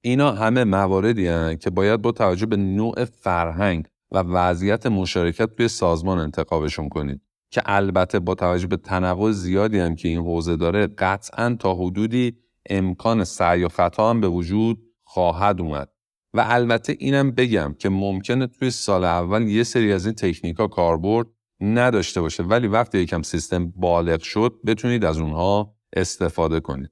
اینا 0.00 0.32
همه 0.32 0.64
مواردی 0.64 1.26
هستند 1.26 1.60
که 1.60 1.70
باید 1.70 2.02
با 2.02 2.12
توجه 2.12 2.46
به 2.46 2.56
نوع 2.56 3.04
فرهنگ 3.04 3.86
و 4.12 4.18
وضعیت 4.18 4.86
مشارکت 4.86 5.56
توی 5.56 5.68
سازمان 5.68 6.18
انتخابشون 6.18 6.88
کنید. 6.88 7.20
که 7.50 7.62
البته 7.66 8.18
با 8.18 8.34
توجه 8.34 8.66
به 8.66 8.76
تنوع 8.76 9.32
زیادی 9.32 9.78
هم 9.78 9.96
که 9.96 10.08
این 10.08 10.18
حوزه 10.18 10.56
داره 10.56 10.86
قطعا 10.86 11.56
تا 11.60 11.74
حدودی 11.74 12.36
امکان 12.70 13.24
سعی 13.24 13.64
و 13.64 13.68
خطا 13.68 14.10
هم 14.10 14.20
به 14.20 14.28
وجود 14.28 14.82
خواهد 15.04 15.60
اومد. 15.60 15.88
و 16.34 16.44
البته 16.48 16.96
اینم 16.98 17.30
بگم 17.30 17.74
که 17.78 17.88
ممکنه 17.88 18.46
توی 18.46 18.70
سال 18.70 19.04
اول 19.04 19.42
یه 19.42 19.62
سری 19.62 19.92
از 19.92 20.06
این 20.06 20.14
تکنیکا 20.14 20.66
کاربرد 20.66 21.26
نداشته 21.60 22.20
باشه. 22.20 22.42
ولی 22.42 22.66
وقتی 22.66 22.98
یکم 22.98 23.22
سیستم 23.22 23.72
بالغ 23.76 24.22
شد 24.22 24.60
بتونید 24.66 25.04
از 25.04 25.18
اونها 25.18 25.76
استفاده 25.96 26.60
کنید. 26.60 26.90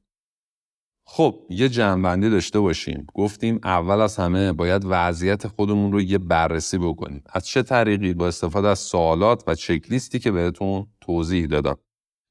خب 1.06 1.46
یه 1.50 1.68
جنبندی 1.68 2.30
داشته 2.30 2.60
باشیم. 2.60 3.06
گفتیم 3.14 3.60
اول 3.64 4.00
از 4.00 4.16
همه 4.16 4.52
باید 4.52 4.82
وضعیت 4.84 5.46
خودمون 5.46 5.92
رو 5.92 6.00
یه 6.00 6.18
بررسی 6.18 6.78
بکنیم. 6.78 7.22
از 7.32 7.46
چه 7.46 7.62
طریقی؟ 7.62 8.14
با 8.14 8.26
استفاده 8.28 8.68
از 8.68 8.78
سوالات 8.78 9.44
و 9.46 9.54
چکلیستی 9.54 10.18
که 10.18 10.30
بهتون 10.30 10.86
توضیح 11.00 11.46
دادم. 11.46 11.76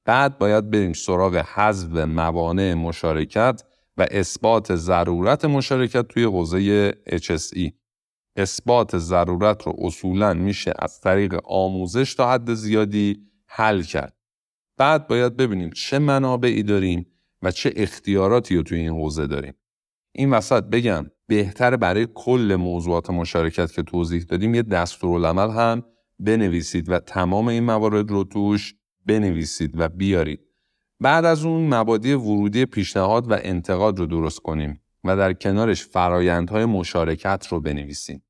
بعد 0.05 0.37
باید 0.37 0.69
بریم 0.69 0.93
سراغ 0.93 1.35
حذف 1.35 1.97
موانع 1.97 2.73
مشارکت 2.73 3.63
و 3.97 4.07
اثبات 4.11 4.75
ضرورت 4.75 5.45
مشارکت 5.45 6.07
توی 6.07 6.23
حوزه 6.23 6.91
HSE 6.91 7.82
اثبات 8.35 8.97
ضرورت 8.97 9.63
رو 9.63 9.75
اصولا 9.77 10.33
میشه 10.33 10.73
از 10.79 11.01
طریق 11.01 11.39
آموزش 11.45 12.13
تا 12.13 12.31
حد 12.31 12.53
زیادی 12.53 13.17
حل 13.45 13.81
کرد. 13.81 14.17
بعد 14.77 15.07
باید 15.07 15.37
ببینیم 15.37 15.69
چه 15.69 15.99
منابعی 15.99 16.63
داریم 16.63 17.05
و 17.41 17.51
چه 17.51 17.73
اختیاراتی 17.75 18.55
رو 18.55 18.63
توی 18.63 18.79
این 18.79 18.91
حوزه 18.91 19.27
داریم. 19.27 19.53
این 20.11 20.31
وسط 20.31 20.63
بگم 20.63 21.05
بهتر 21.27 21.75
برای 21.75 22.07
کل 22.13 22.55
موضوعات 22.59 23.09
مشارکت 23.09 23.71
که 23.71 23.83
توضیح 23.83 24.23
دادیم 24.23 24.55
یه 24.55 24.61
دستورالعمل 24.61 25.49
هم 25.49 25.83
بنویسید 26.19 26.89
و 26.89 26.99
تمام 26.99 27.47
این 27.47 27.63
موارد 27.63 28.11
رو 28.11 28.23
توش 28.23 28.75
بنویسید 29.05 29.79
و 29.79 29.89
بیارید. 29.89 30.39
بعد 30.99 31.25
از 31.25 31.45
اون 31.45 31.73
مبادی 31.73 32.13
ورودی 32.13 32.65
پیشنهاد 32.65 33.31
و 33.31 33.37
انتقاد 33.41 33.99
رو 33.99 34.05
درست 34.05 34.39
کنیم 34.39 34.82
و 35.03 35.17
در 35.17 35.33
کنارش 35.33 35.85
فرایندهای 35.85 36.65
مشارکت 36.65 37.47
رو 37.49 37.59
بنویسیم. 37.59 38.23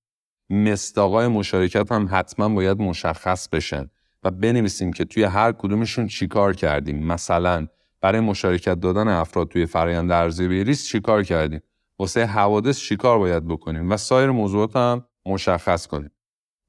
مستاقای 0.49 1.27
مشارکت 1.27 1.91
هم 1.91 2.07
حتما 2.11 2.49
باید 2.49 2.79
مشخص 2.79 3.47
بشن 3.47 3.89
و 4.23 4.31
بنویسیم 4.31 4.93
که 4.93 5.05
توی 5.05 5.23
هر 5.23 5.51
کدومشون 5.51 6.07
چیکار 6.07 6.53
کردیم. 6.53 7.05
مثلا 7.05 7.67
برای 8.01 8.21
مشارکت 8.21 8.79
دادن 8.79 9.07
افراد 9.07 9.47
توی 9.47 9.65
فرایند 9.65 10.11
ارزیابی 10.11 10.63
ریسک 10.63 10.91
چیکار 10.91 11.23
کردیم. 11.23 11.61
واسه 11.99 12.25
حوادث 12.25 12.79
چیکار 12.79 13.19
باید 13.19 13.47
بکنیم 13.47 13.91
و 13.91 13.97
سایر 13.97 14.31
موضوعات 14.31 14.75
هم 14.75 15.05
مشخص 15.25 15.87
کنیم. 15.87 16.11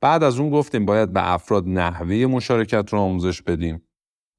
بعد 0.01 0.23
از 0.23 0.39
اون 0.39 0.51
گفتیم 0.51 0.87
باید 0.87 1.13
به 1.13 1.33
افراد 1.33 1.69
نحوه 1.69 2.27
مشارکت 2.27 2.93
رو 2.93 2.99
آموزش 2.99 3.43
بدیم. 3.43 3.83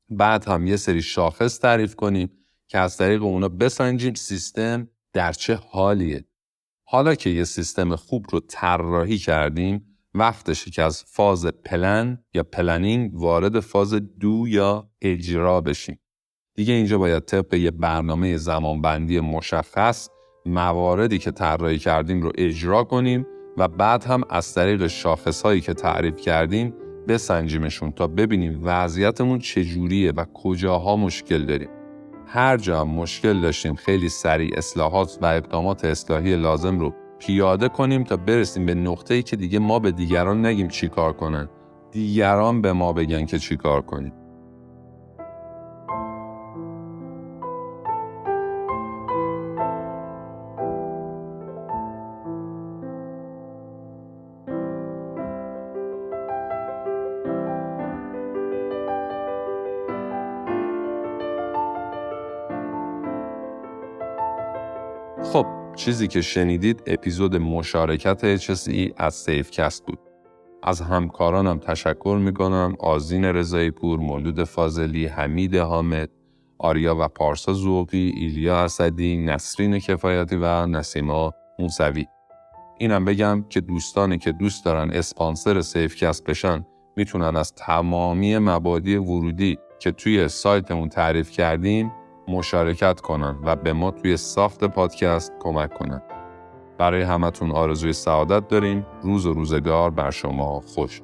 بعد 0.10 0.47
هم 0.47 0.67
یه 0.67 0.75
سری 0.75 1.01
شاخص 1.01 1.60
تعریف 1.60 1.95
کنیم 1.95 2.32
که 2.67 2.78
از 2.78 2.97
طریق 2.97 3.23
اونا 3.23 3.49
بسنجیم 3.49 4.13
سیستم 4.13 4.89
در 5.15 5.32
چه 5.32 5.60
حالیه 5.69 6.25
حالا 6.88 7.15
که 7.15 7.30
یه 7.30 7.43
سیستم 7.43 7.95
خوب 7.95 8.25
رو 8.32 8.39
طراحی 8.39 9.17
کردیم 9.17 9.97
وقتشه 10.13 10.71
که 10.71 10.84
از 10.84 11.04
فاز 11.08 11.45
پلن 11.45 12.23
یا 12.34 12.43
planning 12.43 13.12
وارد 13.13 13.60
فاز 13.60 13.93
do 13.93 14.45
یا 14.47 14.89
اجرا 15.01 15.62
بشیم 15.62 15.99
دیگه 16.56 16.73
اینجا 16.73 16.97
باید 16.97 17.25
طبق 17.25 17.54
یه 17.54 17.71
برنامه 17.71 18.38
زمانبندی 18.38 19.19
مشخص 19.19 20.10
مواردی 20.45 21.17
که 21.17 21.32
طراحی 21.32 21.80
کردیم 21.80 22.21
رو 22.21 22.32
اجرا 22.38 22.84
کنیم 22.84 23.28
و 23.58 23.67
بعد 23.67 24.04
هم 24.04 24.21
از 24.30 24.54
طریق 24.54 24.88
شاخصهایی 24.88 25.62
که 25.62 25.73
تعریف 25.73 26.15
کردیم 26.15 26.73
بسنجیمشون 27.08 27.91
تا 27.91 28.08
ببینیم 28.08 28.60
وضعیتمون 28.63 29.39
چجوریه 29.39 30.12
و 30.12 30.25
کجاها 30.34 30.95
مشکل 30.95 31.45
داریم. 31.45 31.85
هر 32.28 32.58
جا 32.58 32.86
مشکل 32.86 33.42
داشتیم 33.42 33.76
خیلی 33.76 34.10
سریع 34.10 34.58
اصلاحات 34.58 35.18
و 35.22 35.26
اقدامات 35.26 35.86
اصلاحی 35.86 36.36
لازم 36.36 36.80
رو 36.80 36.94
پیاده 37.20 37.70
کنیم 37.70 38.04
تا 38.04 38.18
برسیم 38.18 38.66
به 38.66 38.74
نقطه‌ای 38.76 39.24
که 39.24 39.36
دیگه 39.36 39.60
ما 39.60 39.80
به 39.80 39.92
دیگران 39.92 40.46
نگیم 40.46 40.68
چی 40.68 40.90
کار 40.90 41.14
کنن. 41.14 41.50
دیگران 41.92 42.62
به 42.62 42.74
ما 42.74 42.94
بگن 42.94 43.26
که 43.26 43.40
چی 43.40 43.58
کار 43.58 43.82
کنیم. 43.82 44.14
چیزی 65.76 66.08
که 66.08 66.22
شنیدید 66.22 66.84
اپیزود 66.88 67.36
مشارکت 67.36 68.38
HSE 68.38 68.94
از 68.98 69.14
سیفکست 69.14 69.86
بود. 69.86 70.00
از 70.64 70.82
همکارانم 70.82 71.60
تشکر 71.60 72.18
می‌کنم 72.22 72.76
آزین 72.80 73.26
رضایی 73.26 73.72
پور، 73.72 74.00
مولود 74.00 74.44
فاضلی، 74.44 75.06
حمید 75.06 75.56
حامد، 75.56 76.10
آریا 76.60 76.96
و 77.00 77.08
پارسا 77.08 77.54
ذوقی، 77.54 78.13
ایلیا 78.16 78.58
اسدی، 78.58 79.18
نسرین 79.18 79.80
کفایتی 79.80 80.36
و 80.36 80.66
نسیما 80.66 81.34
موسوی. 81.60 82.06
اینم 82.78 83.06
بگم 83.06 83.46
که 83.50 83.62
دوستانی 83.62 84.18
که 84.18 84.32
دوست 84.32 84.66
دارن 84.66 84.92
اسپانسر 84.92 85.62
سیفکست 85.62 86.24
بشن 86.24 86.66
می‌تونن 86.98 87.36
از 87.36 87.54
تمامی 87.54 88.38
مبادی 88.38 88.96
ورودی 88.96 89.58
که 89.80 89.92
توی 89.92 90.28
سایتمون 90.28 90.90
تعریف 90.90 91.32
کردیم 91.32 91.92
مشارکت 92.28 93.02
کنن 93.02 93.40
و 93.44 93.56
به 93.56 93.74
ما 93.74 93.92
توی 93.92 94.18
ساخت 94.18 94.64
پادکست 94.64 95.34
کمک 95.40 95.74
کنن. 95.74 96.02
برای 96.78 97.02
همتون 97.02 97.52
آرزوی 97.52 97.94
سعادت 97.94 98.48
داریم. 98.48 98.86
روز 99.02 99.26
و 99.26 99.34
روزگار 99.34 99.90
بر 99.90 100.12
شما 100.12 100.60
خوش. 100.60 101.02